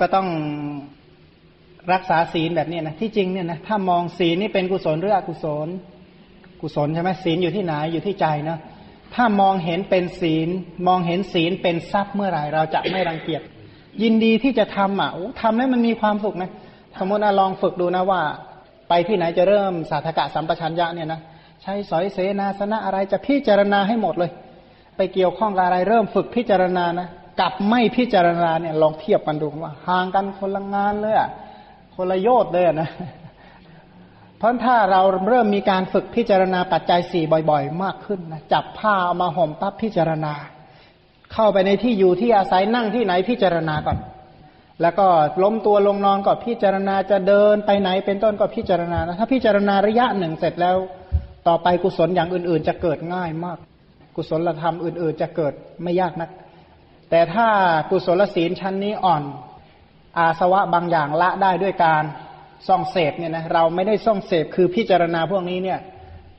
[0.02, 0.28] ก็ต้อง
[1.92, 5.68] รักษาศีลแบบนี้นะที่จริงเนี่ยนะถ้ามองศีลนี่เป็นกุศลหรืออกุศล
[6.60, 8.58] กุศลใช่ไหมศีลอยู่ที่ไหนอยู่ที่ใจนะ
[9.14, 10.48] ถ้ามองเห็นเป็นศีล
[10.86, 13.42] มองเห็นศีลเป็นทรัพย์เมื่อไหร่เราจะไม่รังเกียจ
[14.02, 16.50] ยินดีที่จะทำอะโอ้ทำแล้วมันมีความสุขนะ
[16.98, 18.22] สมมติลองฝึกดูนะว่า
[18.88, 21.20] ไปที่ไหนจะเริ่มสาธกะสัมปชัญญะเนี่ยนะ
[21.62, 24.30] ใช้สอยเสนาสนะอะไรจะพิจารณาให้หมดเลย
[24.96, 27.08] ไปเกี่ยวข้องอะไรเริ่มฝึกพิจารณานะ
[27.42, 31.30] กับไม่พิจารณาเนี่ยลองเทียบกันดูว่า ห่างกันคนละงานเลยอะ
[31.94, 32.90] คนละโยชน์เลยนะ
[34.38, 40.32] เพราะถ้าเราเริ่มมีการฝึกพิจารณาปัจจัยสี่บ่อยๆ มากขึ้นนะจับผ้าเอามาห่มปั๊บพิจารณา
[41.32, 43.98] เข้าไปในที่อยู่ที่อาศัยนั่งที่ไหนพิจารณาก่อน
[44.82, 45.06] แล้วก็
[45.42, 50.76] ล้มตัวลงนอนก็พิจารณาจะเดินไปไหนเป็นต้นก็พิจารณานะถ้าพิจารณาระยะหนึ่งเสร็จแล้ว
[51.48, 53.58] ต่อไปกุศลอย่างอื่นๆ จะเกิดง่ายมาก
[54.16, 56.30] กุศลธรรมอื่น ๆ จะเกิดไม่ยากนัก
[57.14, 57.48] แต่ถ้า
[57.90, 59.22] กุศลศีลชั้นนี้อ่อน
[60.18, 62.04] อาสวะบางอย่างละได้ด้วยการ
[62.68, 65.78] ส่องเสพเนี่ยนะเราไม่ได้ส่องเสพคือพิจารณาพวกนี้เนี่ย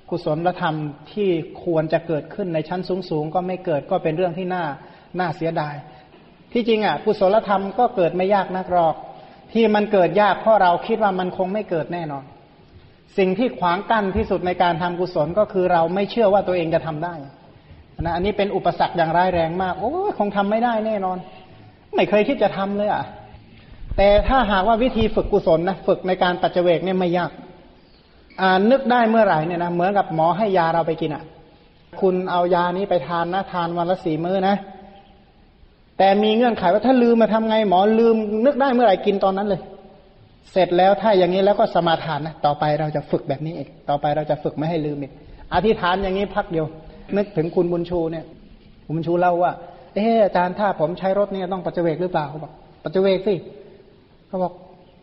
[0.10, 0.76] กุศลธรรม
[1.12, 1.30] ที่
[1.64, 4.64] ควรจะเกิดขึ้นในชั้นสูงๆก็ไม่เกิดก็เป็นเรื่องที่น่า
[5.20, 5.76] น่าเสียดาย
[6.54, 8.96] ที่จริงอะกุศลธรรมก็เกิดไม่ยากนักหรอก
[9.54, 12.24] ที่มันเกิดยากเพราะเราคิดว่ามันคงไม่เกิดแน่นอน
[13.18, 17.16] สิ่งที่ขวางกั้นที่สุดในการทำกุศลก็คือเราไม่เชื่อว่าตัวเองจะทำได้
[18.02, 21.18] นะอันนี้เป็นอุปสรรคอย่างร้ายแรงมาก โอ้คงทำไม่ได้แน่นอน
[21.96, 23.04] ไม่เคยคิดจะทำเลยอะ
[23.98, 27.32] แต่ถ้าหากว่าวิธีฝึกกุศลนะฝึกในการปัจเจเวกเนี่ยไม่ยาก
[28.42, 31.24] อ่านึกได้เมื่อไหร่เนี่ยนะเหมือนกับหมอให้ยาเราไปกินอะ
[32.02, 34.56] คุณเอายานี้ไปทานนะทานวันละสี่มื้อนะ
[35.98, 38.16] แต่มีเงื่อนไขว่าถ้าลืมมาทำไงหมอลืม
[38.46, 39.62] นึกได้เมื่อไหร่กินตอนนั้นเลย
[40.52, 45.12] เสร็จแล้วถ้าอย่างนี้แล้วก็สมาทานนะต่อไปเราจะฝึกแบบนี้อีกต่อไปเราจะฝึกไม่ให้ลืมอีก
[45.54, 46.66] อธิษฐานอย่างนี้พักเดียว
[47.18, 48.26] นึกถึงคุณบุญชูเนี่ย
[48.86, 49.52] คุณบุญชูเล่าว่า
[49.96, 52.52] เอออาจารย์ถ้าผมใช้รถเนี่ยต้องปัจเจกหรือเปล่าเขาบอก
[52.84, 53.36] ปัจเจกสิ
[54.28, 54.54] เขาบอก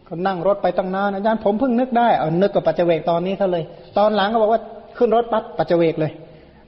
[0.05, 3.65] เขานั่งรถไปตั้งนานอาจารย์ผมเพิ่งนึกได้เอานึกกับปัจเจกตอนนี้เท่าเลย
[3.99, 4.61] ตอนหลังก็บอกว่า
[4.97, 6.13] ขึ้นรถปั๊บปัจเจกเลย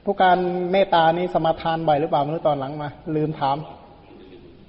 [0.05, 0.37] ผู้การ
[0.71, 3.57] เมตตานี้สมาทานบ่อยหรือเปล่าไม่รู้ตอนหลังมา ลืมถาม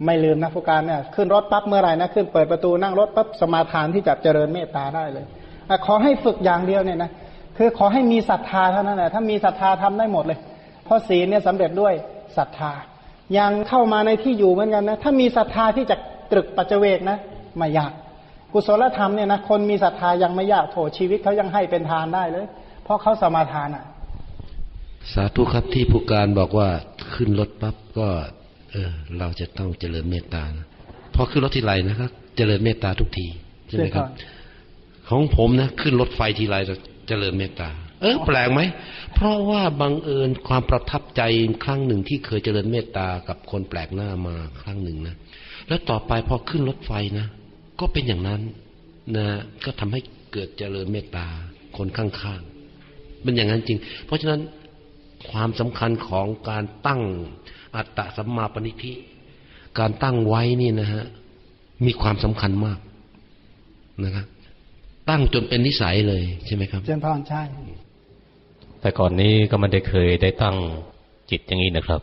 [0.05, 5.25] ไม่ลืมนะผู้การเนี่ยขึ้นรถปั๊บเมื่อไหร่นะขึ้นเปิดประตูนั่งรถปั๊บสมาทานที่จะเจริญเมตตาได้เลย
[5.69, 7.11] อขอให้ฝึกอย่างเดียวเนี่ยนะ
[7.57, 10.39] คือขอให้มีศรัทธาเท่านั้นแหละถ้ามีศรัทธาทำได้หมดเลย
[10.85, 11.95] เพราะศีลเนี่ยสำเร็จด้วย
[12.37, 12.72] ศรัทธา
[13.39, 15.97] ยังเข้ามาในที่อยู่เหมือนกันนะ ถ้ามีศรัทธาที่จะ
[16.32, 17.18] ตรึกปัจเจเวกนะ
[17.57, 17.93] ไม่ยาก
[18.53, 22.47] กุศลธรรมเนี่ยนะคนมีศรัทธายังไม่ยากโถชีวิตเขายังให้เป็นทานได้เลย
[22.85, 23.85] เพราะเขาสมาทานอะ
[25.12, 26.68] สาธุครับที่ผู้การบอกว่า
[27.14, 28.09] ขึ้นรถปั๊บก็
[28.70, 30.66] เออ เราจะต้องเจริญเมตตานะ
[31.14, 33.26] พอขึ้นรถทีไรนะครับ เจริญเมตตาทุกที
[33.68, 36.74] ใช่ไหมครับใช่ครับของผมนะ ขึ้นรถไฟทีไรจะ
[37.09, 37.68] เจริญเมตตา
[38.01, 38.61] เออ แปลกไหม
[39.14, 41.22] เพราะว่าบังเอิญความประทับใจ
[41.64, 45.16] ครั้งหนึ่งที่เคยเจริญเมตตากับคนแปลกหน้ามาครั้งหนึ่งนะ
[45.68, 47.26] แล้วต่อไปพอขึ้นรถไฟนะ
[47.80, 48.40] ก็เป็นอย่างนั้น
[49.16, 49.26] นะ
[49.64, 50.01] ก็ทำให้
[50.32, 51.26] เกิดเจริญเมตตา
[51.76, 54.40] คนข้างๆ เป็นอย่างนั้นจริง เพราะฉะนั้น
[55.30, 57.03] ความสำคัญของการตั้ง
[57.76, 58.92] อัตตสัมมาปณิธิ
[59.78, 61.05] การตั้งไว้นี่นะฮะ
[61.86, 62.78] มีความสำคัญมาก
[64.05, 64.26] นะครับ
[65.09, 67.42] ตั้งจนเป็นนิสัยเลยใช่ไหมครับเจริญพรใช่
[68.80, 70.57] แต่ก่อนนี้ก็ไม่ได้เคยได้ตั้ง
[71.30, 72.00] จิตอย่างนี้นะครับ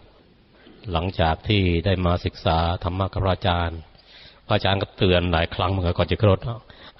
[0.92, 3.80] หลังจากที่ได้มาศึกษาธรรมะกับพระอาจารย์
[4.48, 6.40] พระอาจารย์ก็เตือนหลายครั้งเหมือนกันก่อนจะขึ้นรถ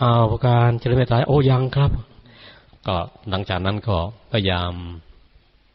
[0.02, 1.92] อ้าวประการเจริญเมตตาโอ้ยังครับ
[2.88, 2.96] ก็
[3.30, 3.98] หลังจากนั้นก็
[4.32, 4.74] พยายาม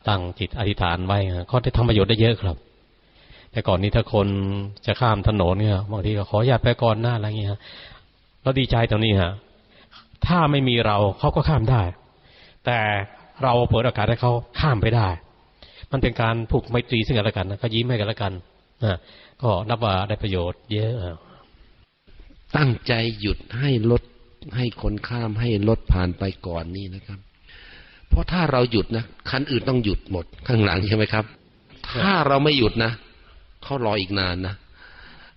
[0.09, 1.19] ตั้งจิตอธิษฐานไว้
[1.51, 2.57] ก็ได้ทำประโยชน์ได้เยอะครับ
[3.53, 4.29] แต่ก่อนนี้ถ้าคน
[4.87, 7.51] จะข้ามถนนเนี่ยบางทีก็ขออย่าตไปก่อนหน้าอะไรเงี้ย
[8.43, 9.33] เราดีใจตรงนี้ฮะ
[10.27, 11.83] ถ้าไม่มีเราเขาก็ข้ามได้
[12.65, 12.79] แต่
[13.43, 15.09] เราเปิดโอกาสให้เขาข้ามไปได้
[15.93, 18.33] มันเป็นการผูกไมตรีซึ่งกันและกันนะก็ยิ้มให้กันและกัน
[18.85, 18.97] นะ
[19.43, 20.93] ก็นับว่าได้ประโยชน์ เยอะ
[22.57, 24.03] ตั้งใจหยุดให้รถ
[24.57, 27.19] ให้คนข้ามให้รถผ่านไปก่อนนี่นะครับ
[28.09, 31.25] เพราะถ้าเราหยุดนะคันอื่นต้องหยุดหมดข้างหลังใช่ไหมครับ
[32.03, 32.93] ถ้าเราไม่หยุดนะ
[33.63, 34.55] เขารออีกนานนะ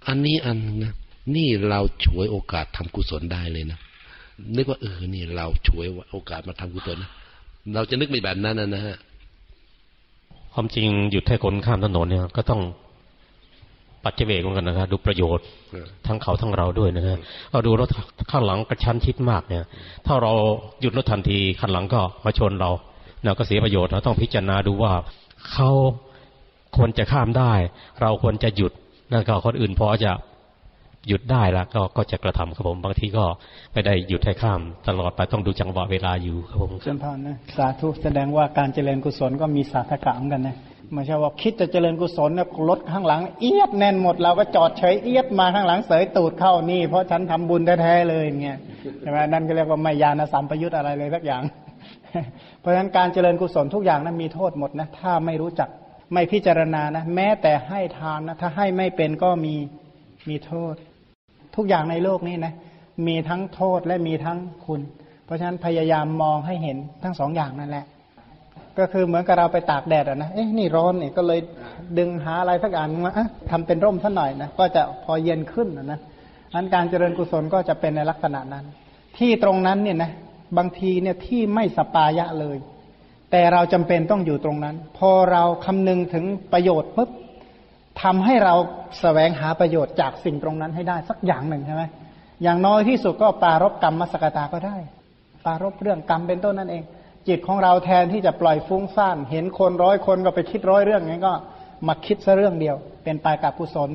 [0.07, 0.93] อันนี้อันนึงนะ
[1.35, 3.79] นี่เราฉวยโอกาสทำกุศลได้เลยนะ
[4.57, 7.11] นึกว่าเออนี่เราฉวยโอกาสมาทำกุศลนะ
[7.75, 8.97] เราจะนึกไม่แบบนั้นนะนะฮะ
[10.53, 12.61] ความจริงหยุดให้คนข้ามถนนเนี่ยก็ต้อง
[14.03, 17.17] ปัจเจเวกเหมือนกันนะครับดูประโยชน์เออทั้งเขาทั้งเราด้วยนะฮะ
[17.51, 17.89] เราดูรถ
[18.31, 19.63] ข้างหลังกระชั้นชิดมากเนี่ย
[20.05, 20.33] ถ้าเรา
[20.81, 22.71] หยุดรถทันทีข้างหลังก็มาชนเรา
[23.25, 24.93] เราก็เสียประโยชน์เราต้องพิจารณาดูว่า
[25.51, 25.69] เขา
[26.75, 27.53] ควรจะข้ามได้
[28.01, 28.71] เราควรจะหยุด
[29.11, 30.11] นั่นก็คนอื่นพอจะ
[31.07, 33.25] หยุดได้แล้วก็ก็จะกระทำครับผมบางทีก็
[33.73, 40.57] ไม่ได้หยุดให้ข้าม ตลอดไปต้องดูจังหวะเวลาอยู่ครับผมเชิญพรนนะสาธุแสดงว่าการเจริญกุศลก็มีสาธกะเหมือนกันนะ
[40.93, 48.57] ไม่ใช่ว่าคิดจะเจริญกุศลเนี่ยรถข้างหลัง เอียดแน่นหมดเราก็จอดเฉยเอียดมาข้างหลังเสยตูดเข้านี่ เพราะฉันทำบุญแท้ๆเลยอย่างเงี้ย
[49.01, 51.41] ใช่ไหมนั่นก็เรียกว่าไม่ยานสัมปยุตอะไรเลยสักอย่าง
[52.59, 55.69] เพราะฉะนั้นการเจริญกุศลทุกอย่างนั้นมีโทษหมดนะถ้าไม่รู้จัก
[56.13, 59.55] ไม่พิจารณานะ แม้แต่ให้ทานนะถ้าให้ไม่เป็นก็มี
[60.29, 60.75] มีโทษ
[61.59, 62.53] ทุกอย่างในโลกนี้นะ
[63.07, 64.81] มีทั้งโทษและมีทั้งคุณ
[65.25, 67.85] เพราะฉะนั้นพยายามมองให้เห็นทั้งสองอย่างนั่นแหละ
[68.79, 71.39] ก็คือเหมือนกับเราไปตากแดดอะนะเอ๊ะนี่ร้อนนี่ก็เลย
[71.97, 75.99] ดึงหาอะไรสักอันมาอะทำเป็นร่มสักหน่อยนะก็จะพอเย็นขึ้นนะนะ
[76.53, 78.65] อันการเจริญกุศลก็จะเป็นในลักษณะนั้น
[79.17, 80.11] ที่ตรงนั้นเนี่ยนะ
[80.57, 82.57] บางทีเนี่ยที่ไม่สปายะเลย
[83.31, 87.09] แต่เราจำเป็นต้องอยู่ตรงนั้น พอเราคำนึงถึงประโยชน์ปุ๊บ
[88.03, 88.55] ทำให้เรา
[89.01, 91.83] แสวงหาประโยชน์จากสิ่งตรงนั้นให้ได้สักอย่างหนึ่งใช่ไหม
[92.43, 94.77] อย่างน้อยที่สุดก็ปารบกรรมมสกตาก็ได้
[95.45, 96.83] ปารบเรื่องกรรมเป็นต้นนั่นเอง
[97.27, 101.33] จิตของเราแทนที่จะปล่อยฟุ้งซ่าน เห็นคนร้อยคนก็ไปคิดร้อยเรื่องงั้นก็
[101.87, 103.89] มาคิดซะเรื่องเดียว เป็นไปกับกุศล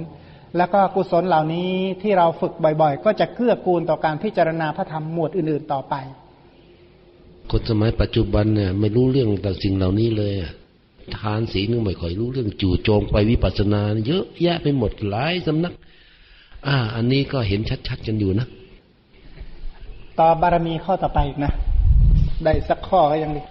[0.56, 1.70] แล้วก็กุศลเหล่านี้
[2.02, 2.52] ที่เราฝึก
[2.82, 5.94] บ่อย ๆ ก็จะเกื้อกูลต่อการพิจารณาพระธรรมหมวดอื่น ๆ ต่อไป
[7.50, 10.52] คนสมัยปัจจุบันเนี่ยไม่รู้เรื่องแต่สิ่งเหล่านี้เลยอะ
[11.18, 15.72] ทานศีลก็ไม่ค่อยรู้เรื่องจู่โจมไปวิปัสสนา เยอะแยะไปหมดหลายสำนัก
[16.66, 18.46] อ่า อันนี้ก็เห็นชัดๆกันอยู่นะ
[20.18, 21.52] ต่อบารมีข้อต่อไปอีกนะ
[22.44, 23.42] ได้สักข้อก็ยังดี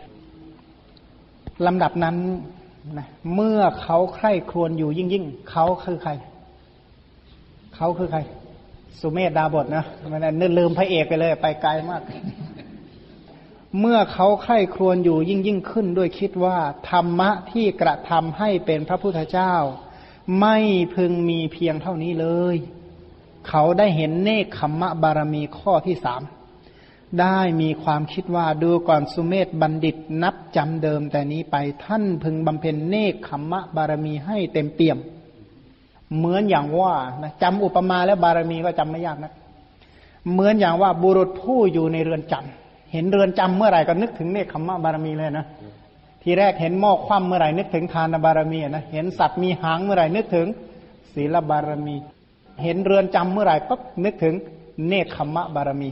[1.66, 2.16] ลำดับนั้น
[2.98, 6.12] นะเมื่อเขาใคร่ครวญอยู่ยิ่งยิ่งๆเขาคือใคร
[7.76, 8.20] เขาคือใคร
[9.00, 12.02] สุเมธดาบทนะมันนึกลืมพระเอกไปเลย ไปไกลมาก
[13.80, 16.58] เมื่อเขาใคร่ครวญอยู่ยิ่งยิ่งขึ้นด้วยคิดว่า
[16.90, 19.54] ธรรมะที่กระทำให้เป็นพระพุทธเจ้า
[20.40, 20.58] ไม่
[20.96, 22.56] พึงมีเพียงเท่านี้เลย
[23.48, 26.22] เขาได้เห็นเนคขมมะบารมีข้อที่สาม
[27.22, 31.56] ได้มีความคิดว่าดูก่อนสุเมธบัณฑิตนับจำเดิมแต่นี้ไป
[31.86, 34.98] ท่านพึงบำเพ็ญเนคขมมะบารมีให้เต็มเปี่ยม
[36.18, 39.34] เหมือนอย่างว่านะจำอุปมาแล้วบารมีก็จำไม่ยากนะ
[40.32, 42.63] เหมือนอย่างว่าบุรุษผู้อยู่ในเรือนจำ
[42.94, 45.46] เห็นเรือนจำเมื่อไหร่ก็นึกถึงเนคขมะบารมีเลยนะ
[46.24, 50.48] ทีแรกเห็นหม้อคว่ำเมื่อไหร่นึกถึงทานบารมีนะเห็นสัตว์มีหางเมื่อไหร่นึกถึง
[51.14, 51.96] ศีลบารมี
[52.64, 54.36] เห็นเรือนจำเมื่อไหร่ปั๊บนึกถึง
[54.88, 55.90] เนคขมะบารมี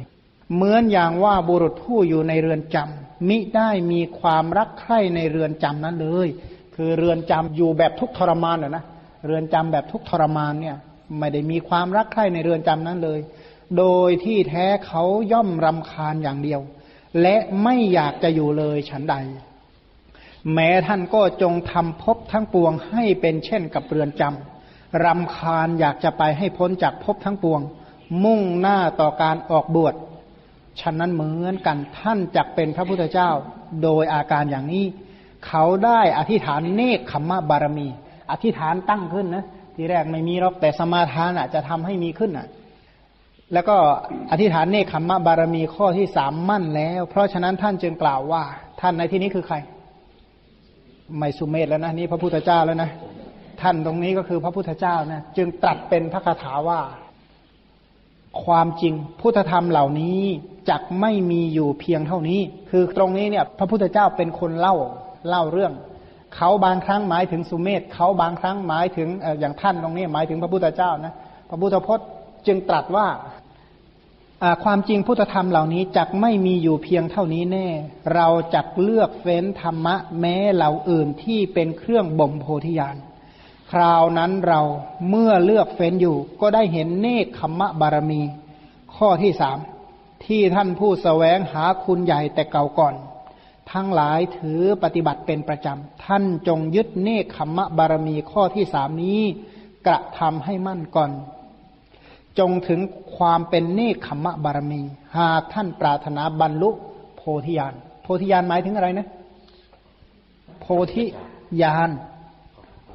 [0.56, 6.28] เหมือนอย่างว่าบุรุษผู้อยู่ในเรือนจำมิได้มีความรักใคร่ในเรือนจำนั้นเลย
[6.76, 8.84] คือเรือนจำอยู่แบบทุกข์ทรมานนะนะ
[9.26, 10.76] เรือนจำแบบทุกข์ทรมานเนี่ย
[11.20, 13.20] ไม่ได้มีความรักใคร่ในเรือนจำนั้นเลย
[13.78, 16.62] โดยที่แท้เขาย่อมรำคาญอย่างเดียว
[17.22, 19.16] และไม่อยากจะอยู่เลยฉันใด
[20.54, 27.62] แม้ท่านก็จงทำภพทั้งปวงให้เป็นเช่นกับเรือนจำรำคาญอยากจะไปให้พ้นจากภพทั้งปวง
[28.24, 29.96] มุ่งหน้าต่อการออกบวช
[30.82, 33.30] ฉะนั้นเหมือนกันท่านจักเป็นพระพุทธเจ้า
[33.84, 34.86] โดยอาการอย่างนี้
[35.46, 37.88] เขาได้อธิษฐานเนคขมมะบารมี
[38.32, 39.46] อธิษฐานตั้งขึ้นนะ
[39.76, 42.48] ทีแรกไม่มีหรอกแต่สมาทานอะ จะทำให้มีขึ้นอะ
[43.54, 43.76] แล้วก็
[44.32, 48.44] อธิษฐานเนคขมมะบารมีข้อที่สามมั่นแล้ว เพราะฉะนั้นท่านจึงกล่าวว่า
[48.82, 49.56] ท่านในที่นี้คือใคร
[51.18, 52.90] ไม่สุเมธแล้วนะนี่พระพุทธเจ้าแล้วนะ
[53.62, 56.82] ท่านตรงนี้ก็คือพระพุทธเจ้านะจึงตรัสเป็นพระคาถาว่า
[58.44, 60.20] ความจริงพุทธธรรมเหล่านี้
[60.70, 62.40] จักไม่มีอยู่เพียงเท่านี้
[62.70, 64.76] คือตรงนี้เนี่ย พระพุทธเจ้าเป็นคนเล่า
[65.30, 65.74] เล่าเรื่อง
[66.36, 69.08] เขาบางครั้งหมายถึงสุเมธเขาบางครั้งหมายถึง
[69.40, 71.14] อย่างท่านตรงนี้หมายถึงพระพุทธเจ้านะ
[71.50, 72.08] พระพุทธพจน์
[72.48, 73.08] จึงตรัสว่า
[74.64, 77.68] ความจริงพุทธธรรมเหล่านี้จักไม่มีอยู่เพียงเท่านี้แน่
[78.14, 82.98] เราจักเลือกเฟ้นธรรมะแม้เหล่าอื่นที่เป็นเครื่องบ่มโพธิญาณ
[83.72, 84.62] คราวนั้นเรา
[85.10, 88.22] เมื่อเลือกเฟ้นอยู่ ก็ได้เห็นเนคขมมะบารมี
[88.96, 89.60] ข้อที่สาม
[90.26, 92.96] ที่ท่านผู้สแสวงหาคุณใหญ่แต่เก่าก่อน
[93.72, 99.22] ทั้งหลายถือปฏิบัติเป็นประจำ ท่านจงยึดเนคขมมะบารมีข้อที่สามนี้
[99.88, 101.12] กระทำให้มั่นก่อน
[102.42, 102.80] จงถึง
[103.18, 104.82] ความเป็นเนคขมมะบารมี
[105.18, 106.70] หากท่านปรารถนาบรรลุ
[107.18, 107.74] โพธิญาณ
[108.04, 109.08] โพธิญาณหมายถึงอะไรนะ
[110.60, 111.04] โพธิ
[111.62, 111.90] ญาณ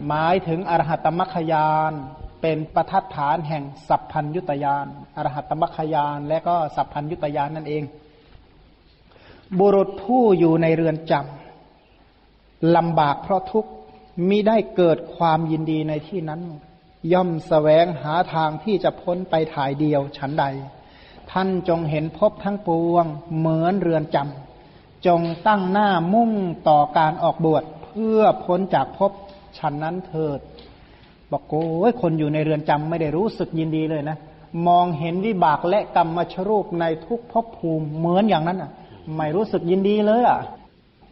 [0.07, 1.92] หมายถึงอรหัตมัคคยาน
[2.40, 4.86] เป็นประทัดฐานแห่งสัพพัญยุตยาน
[5.16, 7.82] อรหัตมัคคยานและก็สัพพัญยุตยานนั่นเอง
[9.59, 13.70] บุรุษผู้อยู่ในเรือนจำลำบากเพราะทุกข์
[14.28, 16.42] มิได้เกิดความยินดีในที่นั้น
[17.12, 20.44] ย่อมสแสวงหาทางที่จะพ้นไปถ่ายเดียวฉันใด
[21.30, 23.07] ท่านจงเห็นพบทั้งปวง
[23.38, 26.32] เหมือนเรือนจำจงตั้งหน้ามุ่ง
[26.68, 29.12] ต่อการออกบวชเพื่อพ้นจากภพ
[29.59, 30.40] ฉันนั้นเถิด
[31.30, 34.16] บอกโอ้ยคนอยู่ในเรือนจำไม่ได้รู้สึกยินดีเลยนะ
[34.66, 38.70] มองเห็นวิบากและกรรมชรูปในทุกภพภูมิเหมือนอย่างนั้นอะ
[39.16, 40.40] ไม่รู้สึกยินดีเลยอะ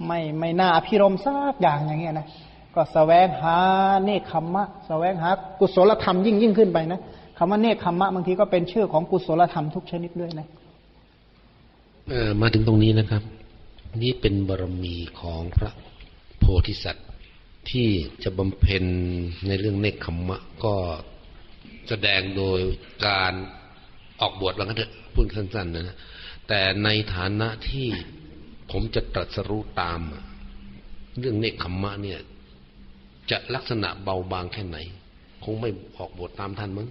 [0.07, 2.27] ไม่ไม่น่าอภิรมสักอย่างอย่างเงี้ยนะ
[2.75, 3.59] ก็สแสวงหา
[4.05, 7.01] เนคขมมะสแสวงหากุศลธรรมยิ่งยิ่งขึ้นไปนะ
[7.39, 10.47] คำว่าเนคขมมะบางทีก็เป็นชื่อของกุศลธรรมทุกชนิดด้วยนะ
[12.09, 13.23] เออมาถึงตรงนี้นะครับ
[14.03, 15.71] นี่เป็นบารมีของพระ
[16.39, 17.09] โพธิสัตว์
[17.71, 17.89] ที่
[18.23, 18.85] จะบำเพ็ญ
[19.47, 20.75] ในเรื่องเนคขมมะก็
[21.89, 22.61] แสดงโดย
[23.07, 23.33] การ
[24.21, 25.97] ออกบวชว่างั้นเถอะพูดสั้นๆนะ
[26.49, 27.89] แต่ในฐานะที่
[28.71, 30.01] ผมจะตรัสรู้ตาม
[31.19, 32.21] เรื่องเนคขมมะเนี่ย
[33.31, 34.79] จะลักษณะเบาบางแค่ไหน
[35.45, 36.89] คงไม่ออกบวชตามท่านมั้ง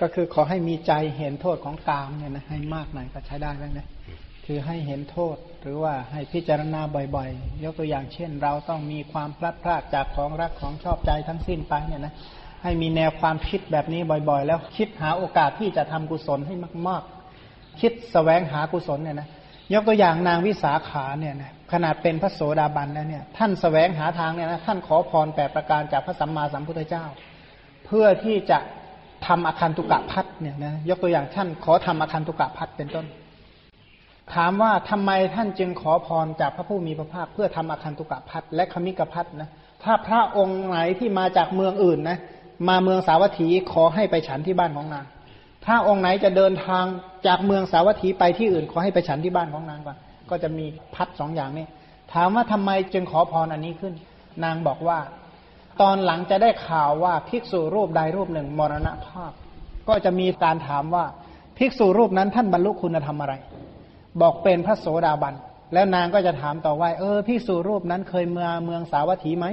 [0.00, 3.88] ก็คือขอให้มีใจเห็นโทษของกามเนี่ยนะให้มากหน่อยก็ใช้ได้แล้วนะ
[4.46, 6.80] คือให้เห็นโทษหรือว่าให้พิจารณา
[7.16, 12.14] บ่อยๆ ยกตัวอย่างเช่น เราต้องมีความพลัดพรากจากของรักของชอบใจทั้งสิ้นไปเนี่ยนะ
[12.62, 16.54] ให้มีแนวความคิดแบบนี้บ่อยๆ แล้วคิดหาโอกาสที่จะทำกุศลให้
[16.88, 17.02] มาก
[17.42, 19.28] ๆ คิดสแสวงหากุศลเนี่ยนะ
[19.72, 27.04] ยกตัวอย่างนางวิสาขาเนี่ยนะขนาดเป็นพระโสดาบันแล้วเนี่ย ท่านสแสวงหาทางเนี่ยนะท่านขอพรแปดประการจากพระสัมมาสัมพุทธเจ้า
[27.86, 28.58] เพื่อที่จะ
[29.26, 33.06] ทำอาคันตุกะพัดเนี่ยนะยกตัวอย่างท่านขอทำอาคันตุกะพัดเป็นต้น
[34.34, 39.50] ถามว่าทำไมท่านจึงขอพรจากพระผู้มีพระภาคเพื่อทำอาคันตุกะพัดและคมิกะพัดนะ
[39.82, 42.18] ถ้าพระองค์ไหนที่มาจากเมืองอื่นนะ
[42.68, 45.04] มาเมืองสาวัตถีขอให้ไปฉันที่บ้านของนาง
[45.66, 46.84] ถ้าองค์ไหนจะเดินทาง
[47.26, 49.96] จากเมืองสาวัตถีไปที่อื่นขอให้ไปฉันที่บ้านของนางก่อน
[50.30, 51.66] ก็จะมีพัดสองอย่างนี้
[52.12, 53.94] ถามว่าทำไมจึงขอพรอันนี้ขึ้น
[54.44, 54.98] นางบอกว่า
[55.80, 59.32] ตอนหลังจะได้ข่าวว่าภิกษุรูปใดรูปหนึ่งมรณภาพ
[59.88, 61.04] ก็จะมีการถามว่า
[61.58, 63.34] ภิกษุรูปนั้นท่านบรรลุคุณธรรมอะไร
[64.20, 65.34] บอกเป็นพระโสดาบัน
[65.74, 69.46] แล้วนางก็จะถามต่อว่าเออภิกษุรูปนั้นเคยมาเมืองสาวัตถีไหม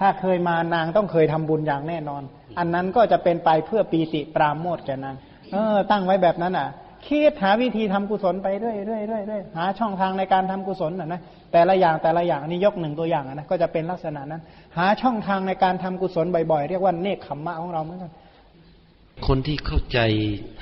[0.00, 2.22] ถ้าเคยมานางต้องเคยทำบุญอย่างแน่นอน
[2.58, 5.16] อันนั้นก็จะเป็นไปเพื่อปีติปราโมทแก่นาง
[5.52, 6.68] เออ ตั้งไว้แบบนั้นอะ
[7.06, 11.20] คิดหาวิธีทำกุศลไปเรื่อยเรื่อยเรื่อยเรื่อยหาช่องทางในการทำกุศลน่ะนะ
[11.52, 14.42] แต่ละอย่างแต่ละอย่างนี่ยกหนึ่งตัวอย่างนะก็จะเป็นลักษณะนั้น
[14.76, 18.10] หาช่องทางในการทำกุศลบ่อยๆ เรียกว่าเนคขมมะของเราเหมือนกัน
[19.26, 19.98] คนที่เข้าใจ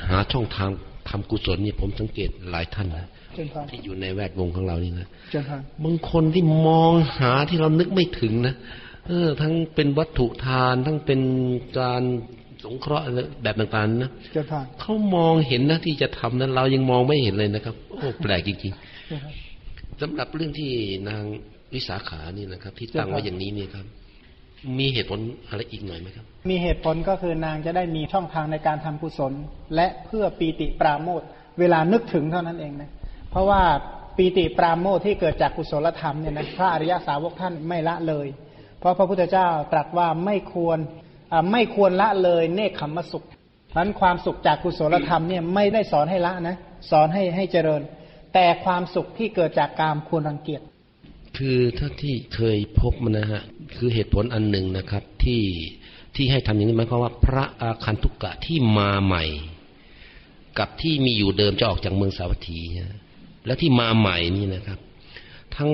[0.07, 0.70] หาช่องทาง
[1.09, 8.55] ทำกุศลเนี่ยผมสังเกตหลายท่านนะเจนพรที่อยู่ในแวดวงของเรานี่นะเจนพรบางคนที่มองหาที่เรานึกไม่ถึงนะ
[9.07, 11.20] เออ ทั้งเป็นวัตถุทานทั้งเป็น
[11.80, 12.03] การ
[12.64, 13.04] สงเคราะห์
[13.42, 20.70] แบบต่างๆนะเจนพรเขามองเห็นนะที่จะทำนั้น เรายังมองไม่เห็นเลยนะครับ โอ้แปลกจริงๆสำหรับเรื่องที่
[21.09, 21.22] นาง
[21.74, 23.86] วิสาขานี่นะครับ ที่ตั้งไว้อย่างนี้เนี่ยครับ
[24.78, 29.32] มีเหตุผลอะไรอีกหน่อยไหมครับ มีเหตุผลก็คือนางจะได้มีช่องทางในการทำกุศล
[29.74, 31.26] และเพื่อปีติปราโมทย์
[31.59, 32.90] เวลานึกถึงเท่านั้นเองนะ
[33.30, 33.62] เพราะว่า
[34.16, 38.26] ปีติปราโมทย์ที่เกิดจากกุศลธรรมเนี่ยนะพระอริยสาวกท่านไม่ละเลย
[38.78, 41.07] เพราะพระพุทธเจ้าตรัสว่าไม่ควรอ่า
[41.52, 43.24] ไม่ควรละเลยเนคขมสุข
[43.68, 46.56] เพราะฉะนั้นความสุขจากกุศลธรรมเนี่ยไม่ได้สอนให้ละนะ
[46.90, 47.82] สอนให้ให้เจริญ
[48.34, 50.62] แต่ความสุขที่เกิดจากกามควรรังเกียจ
[51.38, 53.42] คือถ้าที่เคยพบมันนะฮะ
[53.76, 55.42] คือเหตุผลอันหนึ่งนะครับ ที่
[56.16, 59.24] ที่ให้ทำอย่างนี้หมายความว่า พระอาคันตุกะที่มาใหม่
[60.58, 62.98] กับที่มีอยู่เดิมจะออกจากเมืองสาวัตถีนะ
[63.46, 64.78] แล้วที่มาใหม่นี่นะครับ
[65.56, 65.70] ทั้ง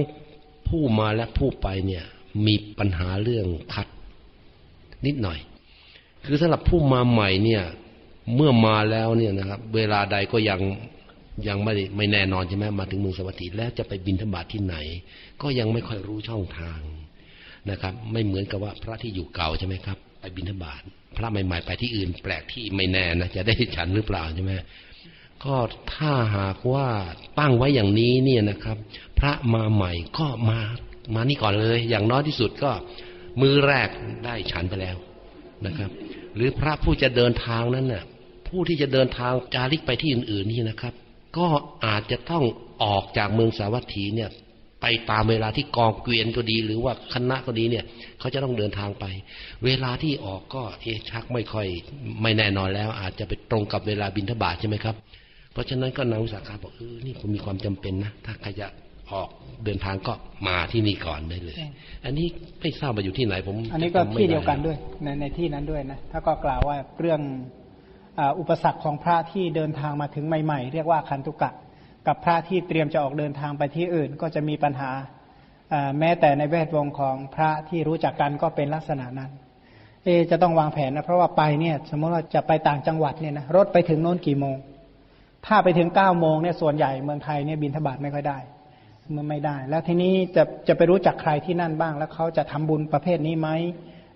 [0.68, 2.04] ผู้มาและผู้ไปเนี่ย
[2.46, 3.88] มีปัญหาเรื่องคัด
[5.06, 5.38] นิดหน่อย
[6.24, 7.62] คือสำหรับผู้มาใหม่เนี่ย
[8.34, 10.60] เมื่อมาแล้วเนี่ยนะครับ เวลาใดก็ยัง
[11.48, 14.76] ยังไม่ไม่แน่นอนใช่ไหมมาถึงเมืองสวัสดีแล้วจะไปบินธบาตที่ไหน
[15.42, 16.80] ก็ยังไม่ค่อยรู้ช่องทาง
[17.70, 20.82] นะครับ ไม่เหมือนกับว่าพระที่อยู่เก่าใช่ไหมครับ ไปบินธบาต
[21.16, 24.52] พระใหม่ ๆ ไปที่อื่น แปลกที่ไม่แน่นะจะได้ฉันหรือเปล่าใช่ไหม
[25.44, 25.54] ก็
[25.94, 26.88] ถ้าหากว่า
[27.38, 28.76] ตั้งไว้อย่างนี้เนี่ยนะครับ
[29.18, 30.58] พระมาใหม่ก็มา
[31.14, 32.70] มานี่ก่อนเลย อย่างน้อยที่สุดก็
[33.40, 33.88] มื้อแรก
[34.24, 34.96] ได้ฉันไปแล้ว
[35.66, 35.90] นะครับ
[36.34, 38.04] หรือพระผู้จะเดินทางนั้นน่ะ
[38.48, 40.94] ผู้ที่จะเดินทางจาริกไปที่อื่น ๆนี่นะครับ
[41.38, 41.46] ก็
[41.86, 42.44] อาจจะต้อง
[42.84, 44.30] ออกจากเมืองสาวัตถีเนี่ย
[44.82, 47.84] ไปตามเวลาที่กองเกวียนก็ดี หรือว่าคณะก็ดีเนี่ย
[48.18, 49.04] เขาจะต้องเดินทางไป
[49.64, 51.66] เวลาที่ออกก็เอชักไม่ค่อย
[52.22, 54.96] ไม่แน่นอนแล้ว อาจจะไปตรงกับเวลาบินทบาทใช่ไหมครับ
[55.52, 58.66] เพราะฉะนั้นก็นางวิสาขาบอกเออนี่คงมีความจำเป็นนะ ถ้าใครจะ
[59.12, 59.28] ออก
[59.64, 60.14] เดินทางก็
[60.48, 61.56] มาที่นี่ก่อนได้เลย
[62.04, 62.26] อันนี้
[62.60, 67.20] ไม่ทราบว่าอยู่ที่ไหนผม อันนี้ก็จำไม่ที่เดียวกันด้วยในในที่นั้นด้วยนะถ้าก็กล่าวว่าเรื่อง
[68.18, 71.50] อาอุปสรรคของพระที่เดินทางมาถึงใหม่ ๆ เรียกว่าคันตุกะ
[72.06, 74.90] กับพระที่เตรียมจะออกเดินทางไปที่อื่นก็จะมีปัญหา
[75.72, 79.30] อ่าแม้แต่ในแวดวงของพระที่รู้จักกันก็เป็นลักษณะนั้น
[80.04, 84.56] เอะจะต้องวางแผนนะเพราะว่าไปเนี่ยสมมติว่าจะไปต่างจังหวัดเนี่ยนะรถไปถึงโน้นกี่โมง
[85.46, 88.38] ถ้าไปถึงเก้าโมงเนี่ยส่วนใหญ่เมืองไทยเนี่ยบินทบาทไม่ค่อยได้
[89.16, 93.48] มันไม่ได้ แล้วทีนี้จะจะไปรู้จักใครที่นั่นบ้าง แล้วเขาจะทำบุญประเภทนี้ไหม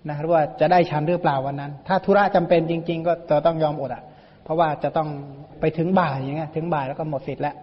[0.08, 4.02] นะหรือว่าจะได้ชันหรือเปล่าวันนั้น ถ้าธุระจำเป็นจริง ๆ ก็จะต้องยอมอดอะ
[4.44, 5.08] เพราะว่าจะต้อง
[5.60, 7.54] ไปถึงบ่ายอย่างเงี้ยถึงบ่ายแล้วก็หมดสิทธิ์แล้ว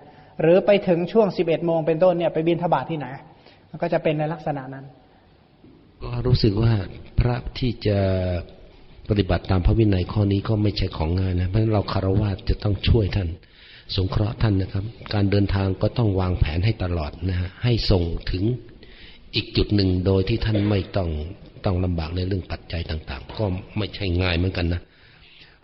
[0.42, 3.08] หรือไปถึงช่วงสิบเอ็ดโมงเป็นต้นเนี่ยไปบินทบาทที่ไหน
[3.70, 4.86] มันก็จะเป็นในลักษณะนั้น
[6.04, 6.74] ก็รู้สึกว่า
[7.20, 8.00] พระที่จะ
[9.10, 13.28] ปฏิบัติตามพระวินัยข้อนี้ก็ไม่ใช่ของง่ายนะเพราะฉะนั้นเราคารวะจะต้องช่วยท่าน
[13.96, 18.44] สงเคราะห์ท่านนะครับ การเดินทางก็ต้องวางแผนให้ตลอดนะฮะให้ส่งถึง
[19.36, 21.10] อีกจุดหนึ่งโดยที่ท่านไม่ต้อง
[21.66, 23.46] ต้องลำบากในเรื่องปัจจัยต่าง ๆ ก็
[23.78, 24.82] ไม่ใช่ง่ายเหมือนกันนะ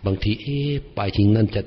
[0.05, 1.61] บางทีเอ๊ะไปทิ้งนั่นจะ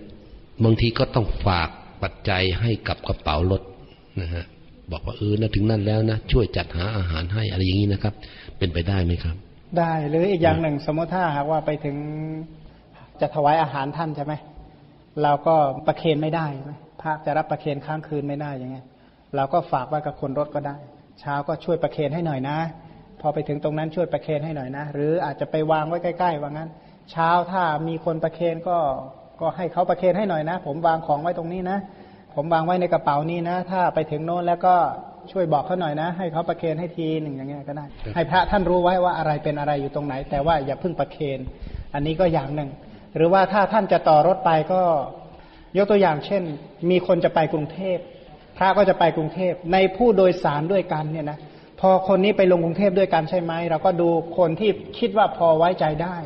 [0.65, 1.69] บางทีก็ต้องฝาก
[2.03, 3.63] ปัจจัยให้กับกระเป๋ารถ
[4.21, 4.45] นะฮะ
[4.93, 8.15] บอกว่าเออนะถึงนั่นแล้วนะช่วยจัดหาอาหารให้อะไรอย่างนี้นะครับ
[8.59, 9.37] เป็นไปได้ไหมครับ
[9.79, 11.97] ได้หรืออีกอย่างหนึ่งสมมติถ้าหากว่าไปถึง
[13.21, 14.35] จะถวายอาหารท่านใช่ไหม
[15.23, 15.55] เราก็
[15.87, 18.87] ประเคนไม่ได้ไหมพระจะรับประเคนค้างคืนไม่ได้อย่างเงี้ย
[19.37, 20.77] เราก็ฝากไว้กับคนรถก็ได้
[21.21, 22.59] เช้าก็ช่วยประเคนให้หน่อยนะ
[23.21, 26.71] พอไปถึงตรงนั้นช่วยประเคนให้หน่อยนะ หรืออาจจะไปวางไว้ใกล้ๆว่างั้น
[27.11, 28.79] เช้าถ้ามีคนประเคนก็
[29.41, 31.79] ก็ให้เขาประเคนให้หน่อยนะ ผมวางของไว้ตรงนี้นะ
[32.35, 34.75] ผมวางไว้ในกระเป๋านี้นะ ถ้าไปถึงโน้นแล้วก็
[35.33, 41.39] ช่วยบอกเขาหน่อยนะ ให้เขาประเคนให้ทีหนึ่งอย่างเงี้ยก็ได้ ให้พระท่านรู้ไว้ว่าอะไรเป็นอะไรอยู่ตรงไหน แต่ว่าอย่าเพิ่งประเคน
[41.95, 42.71] อันนี้ก็อย่างหนึ่ง
[43.17, 44.83] หรือว่าถ้าท่านจะต่อรถไปก็
[45.77, 46.43] ยกตัวอย่างเช่น
[46.91, 47.99] มีคนจะไปกรุงเทพ
[48.59, 51.39] พระก็จะไปกรุงเทพในผู้โดยสารด้วยกันเนี่ยนะ
[51.81, 54.09] พอคนนี้ไปลงกรุงเทพด้วยกันใช่ไหมเราก็ดู
[54.39, 56.17] คนที่คิดว่าพอไว้ใจได้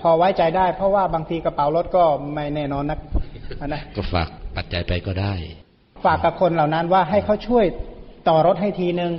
[0.00, 2.04] พอไว้ใจได้ เพราะว่าบางทีกระเป๋ารถก็
[2.34, 2.98] ไม่แน่นอนนัก
[3.66, 5.34] นะก็ฝากปัจจัยไปก็ได้
[6.04, 7.64] ฝากกับคนเหล่านั้นว่าให้เขาช่วย
[8.28, 9.12] ต่อรถให้ทีนึง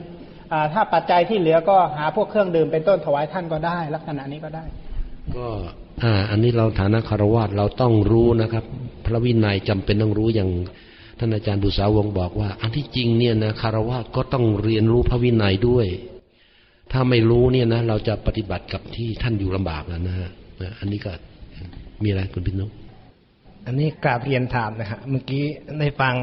[0.51, 4.63] อ่าถ้าปัจจัยที่เหลือก็หาพวกเครื่องดื่มเป็นต้นถวายท่านก็ได้ ลักษณะนี้ก็ได้
[5.37, 5.47] ก็
[6.03, 8.65] อ่า อันนี้เราฐานะคารวะเราต้องรู้นะครับ
[9.05, 10.49] พระวินัยจำเป็นต้องรู้อย่าง
[11.19, 15.87] ท่านอาจารย์บุษาวงบอกว่า อันที่จริงเนี่ยนะคารวะก็ต้องเรียนรู้พระวินัยด้วย
[16.91, 20.29] ถ้าไม่รู้เนี่ยนะเราจะปฏิบัติกับที่ท่านอยู่ลำบากนะนะฮะ
[20.61, 21.11] นะอันนี้ก็
[22.03, 22.65] มีอะไรคุณพินุ
[23.65, 25.43] อันนี้กราบเรียนถามนะฮะเมื่อกี้
[25.79, 26.15] ได้ฟัง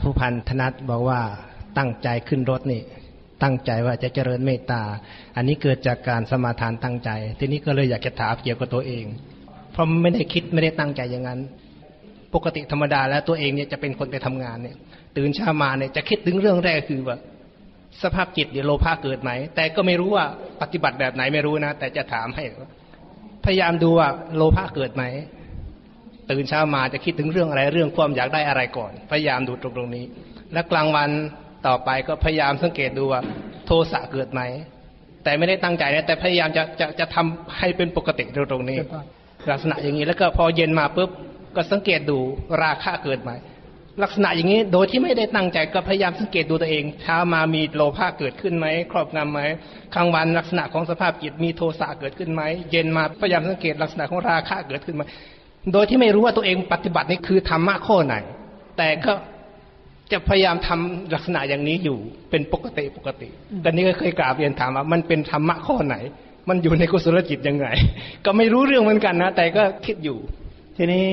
[0.00, 1.20] ผู้พันธนัทบอกว่า
[1.78, 2.80] ตั้งใจขึ้นรถนี่
[3.42, 4.82] ตั้งใจว่าจะเจริญเมตตา
[5.36, 9.04] อันนี้เกิดจากการสมาทานตั้งใจ ทีนี้ก็เลยอยากจะถามเกี่ยวกับตัวเอง
[9.72, 11.40] เพราะไม่ได้คิดไม่ได้ตั้งใจอย่างนั้น
[12.34, 14.76] ปกติธรรมดาแล้วตัวเองเนี่ยจะเป็นคนไปทำงานเนี่ย
[15.16, 17.18] ตื่นเช้ามาเนี่ยจะคิดถึงเรื่องแรกคือว่า
[18.02, 20.26] สภาพจิตเดี๋ยวโลภะเกิดไหม แต่ก็ไม่รู้ว่า
[20.62, 22.44] ปฏิบัติแบบไหนไม่รู้นะ แต่จะถามให้
[23.44, 25.04] พยายามดูว่าโลภะเกิดไหม
[26.30, 30.04] ตื่นเช้ามาจะคิดถึงเรื่องอะไรเรื่องความอยากได้อะไรก่อน พยายามดูตรงตรงนี้
[30.52, 31.10] และกลางวัน
[31.66, 33.20] ต่อไปก็พยายามสังเกตดูว่า
[33.66, 34.40] โทสะเกิดไหม
[35.24, 38.78] แต่ไม่ได้ตั้งใจนะแต่พยายามจะจะจะทำให้เป็นปกติตรงตรงนี้
[39.50, 41.10] ลักษณะอย่างนี้แล้วก็พอเย็นมาปุ๊บ
[41.56, 42.18] ก็สังเกตดู
[42.62, 43.30] ราคะเกิดไหม
[44.02, 49.40] ลักษณะอย่างนี้โดยที่ไม่ได้ตั้งใจก็พยายามสังเกตดูตัวเองเช้ามามีโลภะเกิดขึ้นไหมครอบงำไหม
[49.94, 55.02] กลางวันลักษณะของสภาพจิตมีโทสะเกิดขึ้นไหมเย็นมาพยายามสังเกตลักษณะของราคะเกิดขึ้นไหม
[55.72, 58.14] โดยที่ไม่รู้ว่าตัวเองปฏิบัตินี่คือธรรมะข้อไหน
[58.78, 59.12] แต่ก็
[60.12, 61.98] จะพยายามทำลักษณะอย่างนี้อยู่
[62.30, 63.28] เป็นปกติปกติ
[63.64, 65.96] ตอนนี้ก็เคยกราบเรียนถามว่ามันเป็นธรรมะข้อไหน
[66.48, 67.66] มันอยู่ในกุศลจิตยังไง
[68.24, 70.18] ก็ไม่รู้เรื่องเหมือนกันนะ แต่ก็คิดอยู่
[70.76, 71.06] ทีนี้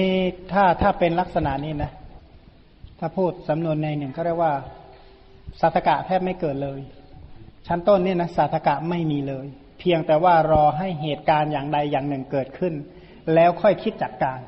[0.52, 1.92] ถ้าถ้าเป็นลักษณะนี้นะ
[3.00, 4.54] ถ้าพูดสำนวนในหนึ่งเขาเรียกว่า
[5.62, 6.80] สัตกะแทบไม่เกิดเลย
[7.68, 9.46] ชั้นต้นเนี่ยนะสัตกะไม่มีเลย
[9.80, 12.74] เพียงแต่ว่ารอให้เหตุการณ์อย่างใดอย่างหนึ่งเกิดขึ้น
[13.34, 14.40] แล้วค่อยคิดจัดการ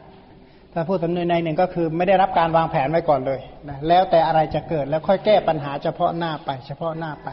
[0.78, 7.30] ถ้าพูดสำนวนในหนึ่งก็คือไม่ได้รับการวางแผนไว้ก่อนเลยนะแล้วแต่อะไรจะเกิดแล้วค่อยแก้ปัญหาเฉพาะหน้าไป เฉพาะหน้าไป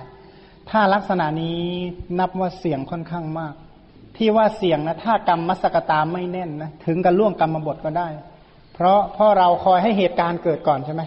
[0.70, 1.60] ถ้าลักษณะนี้
[2.18, 3.54] นับว่าเสี่ยงค่อนข้างมาก
[4.16, 8.08] ที่ว่าเสี่ยงนะถ้ากรรมมัสกตาไม่แน่นนะถึงกับล่วงกรรมบทก็ได้
[8.74, 11.02] เพราะเพราะเราคอยให้เหตุการณ์เกิดก่อนใช่ไหม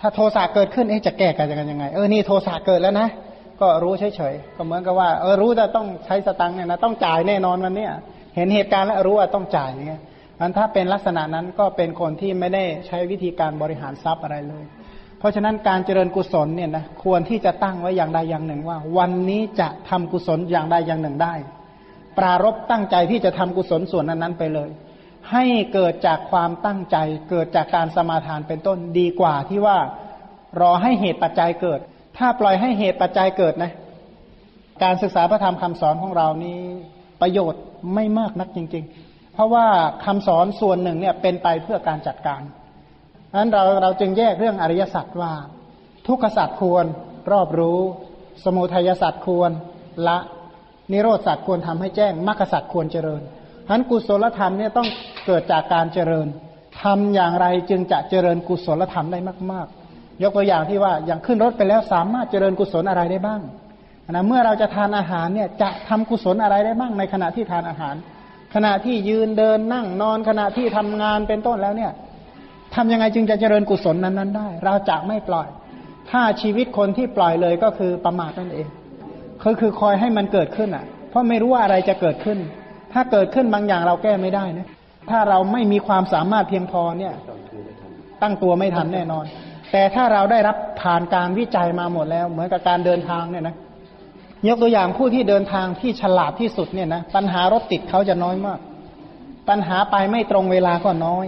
[0.00, 3.08] ถ้าโทสะเกิดขึ้นเอ๊ะจะแก้กันยังไงเออนี่โทสะเกิดแล้วนะ
[3.60, 7.92] ก็ก็รู้เฉยๆก็เหมือนกับว่าเออรู้แต่ต้องใช้สตังค์เนี่ยนะต้องจ่ายแน่นอนวันเนี้ย
[8.36, 10.02] เห็นเหตุการณ์แล้วรู้ว่าต้องจ่ายอย่างเงี้ย
[10.42, 14.64] อันถ้าเป็นลักษณะนั้นก็เป็นคนที่ไม่ได้ใช้วิธีการบริหารทรัพย์อะไรเลย
[15.18, 21.34] เพราะฉะนั้นการเจริญกุศลเนี่ยนะควรที่จะตั้งไว้อย่างใดอย่างหนึ่งว่า วันนี้จะทำกุศลอย่างใดอย่างหนึ่งได้
[22.18, 24.70] ปรารบตั้งใจที่จะทำกุศลส่วนนั้นๆไปเลย
[25.32, 26.96] ให้เกิดจากความตั้งใจ
[27.30, 29.78] เกิดจากการสมาทานเป็นต้นดีกว่าที่ว่า
[30.60, 31.80] รอให้เหตุปัจจัยเกิด
[32.18, 33.72] ถ้าปล่อยให้เหตุปัจจัยเกิดนะ
[34.82, 36.60] การศึกษาพระธรรมคำสอนของเรานี้
[37.20, 37.62] ประโยชน์
[37.94, 39.01] ไม่มากนักจริง ๆ
[39.32, 39.66] เพราะว่า
[40.04, 42.42] คำสอนส่วนหนึ่งเนี่ยเป็นไปเพื่อการจัดการ
[43.30, 45.32] ดังนั้นเราเราจึงแยกเรื่องอริยสัจว่า
[46.06, 46.84] ทุกขสัจควร
[47.32, 47.80] รอบรู้
[48.44, 49.50] สมุทัยสัจควร
[50.08, 50.18] ละ
[50.92, 53.22] นิโรธสัจควรทำให้แจ้งมรรคสัจควรเจริญ
[53.66, 54.88] ฉะนั้นกุศลธรรมเนี่ยต้อง
[55.26, 56.26] เกิดจากการเจริญ
[56.82, 59.18] ทำอย่างไรจึงจะเจริญกุศลธรรมได้
[59.52, 63.40] มาก ๆ ยกตัวอย่างที่ว่าอย่างขึ้นรถไปแล้วสามารถเจริญกุศลอะไรได้บ้าง
[64.10, 67.94] นะเมื่อเราจะทานอาหารเนี่ยจะทำกุศลอะไรได้บ้างในขณะที่ทานอาหาร
[68.54, 71.92] ขณะที่ยืนเดินนั่งนอนขณะที่ทำงานเป็นต้นแล้วเนี่ย
[72.74, 75.48] ทำยังไงจึงจะเจริญกุศลนั้นๆได้ เราจะไม่ปล่อย
[76.10, 78.66] ถ้าชีวิตคนที่ปล่อยเลยก็คือประมาทนั่นเอง
[79.42, 82.38] คือคือคอยให้มันเกิดขึ้นอะ เพราะไม่รู้ว่าอะไรจะเกิดขึ้น
[82.92, 84.68] ถ้าเกิดขึ้นบางอย่างเราแก้ไม่ได้นะ
[85.10, 87.14] ถ้าเราไม่มีความสามารถเพียงพอเนี่ย
[88.22, 89.24] ตั้งตัวไม่ทันแน่นอน
[89.72, 93.56] แต่ถ้าเราได้รับผ่านการวิจัยมาหมดแล้ว เหมือนกับการเดินทางเนี่ยนะ
[94.48, 98.58] ยกตัวอย่างผู้ที่เดินทางที่ฉลาดที่สุดเนี่ยนะปัญหารถติดเขาจะน้อยมาก
[99.48, 101.26] ปัญหาไปไม่ตรงเวลาก็น้อย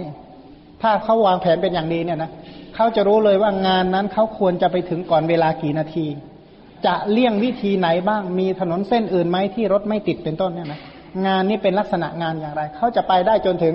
[0.81, 2.31] ถ้าเขาวางแผนเป็นอย่างดีเนี่ยนะ
[2.75, 6.05] เขาจะรู้เลยว่างานนั้นเขาควรจะไปถึงก่อนเวลากี่นาที
[6.85, 10.79] จะเลี่ยงวิธีไหนบ้างมีถนนเส้นอื่นไหมที่รถไม่ติดเป็นต้นเนี่ยนะ
[11.25, 13.73] งานนี้เป็นลักษณะงานอย่างไรเขาจะไปได้จนถึง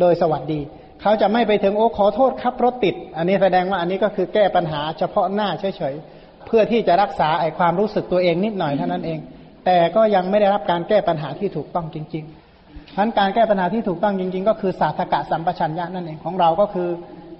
[0.00, 0.60] โดยสวัสดี
[1.02, 6.19] เขาจะไม่ไปถึงโอ้ขอโทษครับรถติด อันนี้แสดงว่าอันนี้ก็คือแก้ปัญหาเฉพาะหน้าเฉยๆ
[6.50, 9.18] พื่อที่จะรักษาไอ้ความรู้สึกตัวเองนิดหน่อยเท่านั้นเอง
[9.66, 16.88] แต่ก็ยังไม่ได้รับการแก้ปัญหาที่ถูกต้องจริงๆฉะนั้นการแก้ปัญหาที่ถูกต้องจริง ๆ ก็คือศาสตกะสัมปชัญญะนั่นเองของเราก็คือ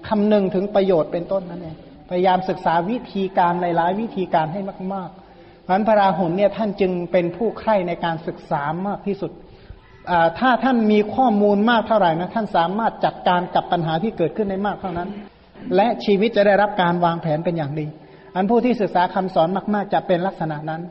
[0.07, 1.75] คำนึงถึงประโยชน์เป็นต้นนั่นเอง
[2.09, 4.61] พยายามศึกษาวิธีการหลายๆวิธีการให้
[4.93, 9.31] มากๆเพราะฉะนั้นพระราหุลเนี่ยท่านจึงเป็นผู้ใคร่ในการศึกษามากที่สุด
[10.39, 15.09] ถ้าท่านมีข้อมูลมากเท่าไหร่นะท่านสามารถจัดการกับปัญหาที่เกิดขึ้นได้มากเท่านั้น
[15.75, 17.85] และชีวิตจะได้รับการวางแผนเป็นอย่างดี
[18.35, 20.81] อันผู้ที่ศึกษาคำสอนมาก ๆ จะเป็นลักษณะนั้น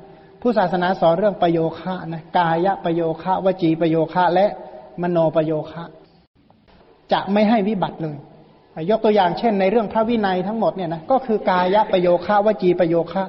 [0.43, 4.47] ผู้ศาสนาสอนเรื่องประโยคะนะกายะประโยคะวจีประโยคะและ
[5.03, 5.84] มโนประโยคะ
[7.12, 8.16] จะไม่ให้วิบัติเลย
[8.91, 13.24] ยกตัวอย่างเช่น ในเรื่องพระวินัยทั้งหมดเนี่ยนะก็คือกายะประโยคะวจีประโยคะ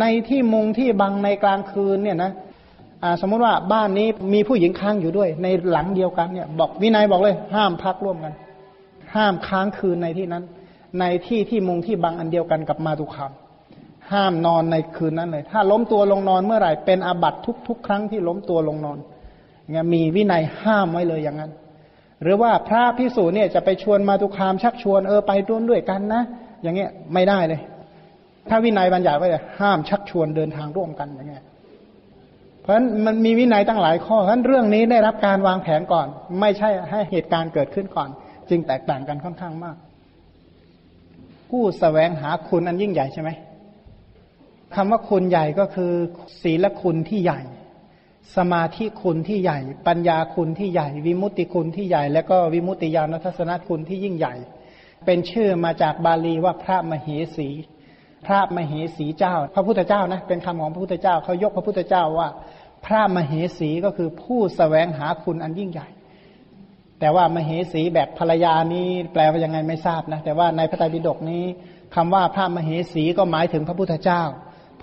[0.00, 2.32] ในที่มุงที่บังในกลางคืนเนี่ยนะ
[3.20, 8.32] สมมติว่าบ้านนี้มีผู้หญิงค้างอยู่ด้วย ในหลังเดียวกันเนี่ย บอกวินัยบอกเลย ห้ามพักร่วมกัน
[9.14, 10.44] ห้ามค้างคืนในที่นั้น
[11.00, 13.32] ในที่ที่มุงที่บังอันเดียวกันกับมาตุคาม
[14.12, 18.98] ห้ามนอนในคืนนั้นเลย ถ้าล้มตัวลงนอนเมื่อไหร่เป็นอาบัตทุกทุกครั้งที่ล้มตัวลงนอน
[19.72, 21.52] เงี้ยมีวินัยห้ามไว้เลยอย่างนั้น
[22.22, 26.22] หรือว่าพระพิสูจน์เนี่ยจะไปชวนมาตุคามชักชวนเออไปร่วมด้วยกันนะ
[26.62, 27.60] อย่างเงี้ยไม่ได้เลย
[28.48, 31.44] ถ้าวินัยบัญญัติไว้เลยห้ามชักชวนเดินทางร่วมกันอย่างเงี้ย
[32.60, 36.06] เพราะฉะนั้นมันมีวินัยตั้งหลายข้อเพราะฉะนั้นเรื่องนี้ได้รับการวางแผนก่อน
[36.40, 38.08] ไม่ใช่ให้เหตุการณ์เกิดขึ้นก่อน
[38.50, 39.76] จึงแตกต่างกันค่อนข้างมาก
[41.48, 43.30] ผู้สแสวงหาคุณอันยิ่งใหญ่ใช่ไหม
[44.74, 45.92] คำว่าคุณใหญ่ก็คือ
[46.42, 47.40] ศีลคุณที่ใหญ่
[48.36, 54.34] สมาธิคุณที่ใหญ่ ปัญญาคุณที่ใหญ่ วิมุตติคุณที่ใหญ่ แล้วก็วิมุตติญาณทัศนคุณที่ยิ่งใหญ่
[55.06, 57.48] เป็นชื่อมาจากบาลีว่าพระมเหสี
[58.26, 62.28] พระมเหสีเจ้า พระพุทธเจ้านะ เป็นคำของพระพุทธเจ้าเขายกพระพุทธเจ้าว่า
[62.86, 65.88] พระมเหสีก็คือผู้สแสวงหาคุณอันยิ่งใหญ่
[67.00, 71.44] แต่ว่ามเหสีแบบภรรยานี้แปลว่ายังไงไม่ทราบนะ แต่ว่าในพระไตรปิฎกนี้
[71.94, 74.22] คำว่าพระมเหสีก็หมายถึงพระพุทธเจ้า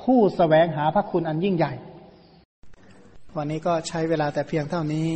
[0.01, 1.73] ผู้สแสวงหาพระคุณอันยิ่งใหญ่
[3.37, 5.09] วันนี้ก็ใช้เวลาแต่เพียงเท่านี้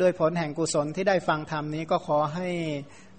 [0.00, 2.48] ด้วยผลแห่งกุศลที่ได้ฟังธรรมนี้ก็ขอให้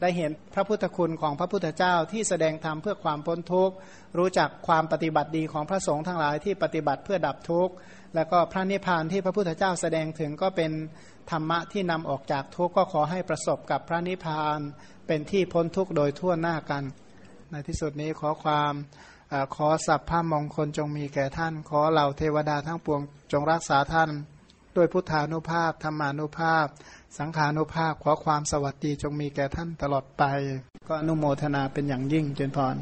[0.02, 3.76] ได้เห็นพระพุทธคุณของพระพุทธเจ้าที่แสดงธรรมเพื่อความพ้นทุกข์
[4.18, 7.74] รู้จักความปฏิบัติดีของพระสงฆ์ทั้งหลายที่ปฏิบัติเพื่อดับทุกข์
[8.16, 10.72] แล้วก็พระนิพพานที่พระพุทธเจ้าแสดงถึงก็เป็น
[11.32, 14.60] ธรรมะที่นำออกจากทุกข์ก็ขอให้ประสบกับพระนิพพาน
[15.08, 16.84] เป็นที่พ้นทุกข์โดยทั่วหน้ากัน
[17.52, 18.74] ในที่สุดนี้ขอความ
[19.32, 23.02] อขอสัพพะมงคลจงมีแก่ท่าน ขอเหล่าเทวดาทั้งปวง
[23.32, 24.10] จงรักษาท่าน
[24.76, 26.68] ด้วยพุทธานุภาพธรรมานุภาพ
[27.20, 30.24] สังขานุภาพขอความสวัสดีจงมีแก่ท่านตลอดไป
[30.88, 32.76] ก็อนุโมทนาเป็นอย่างยิ่งเจนพร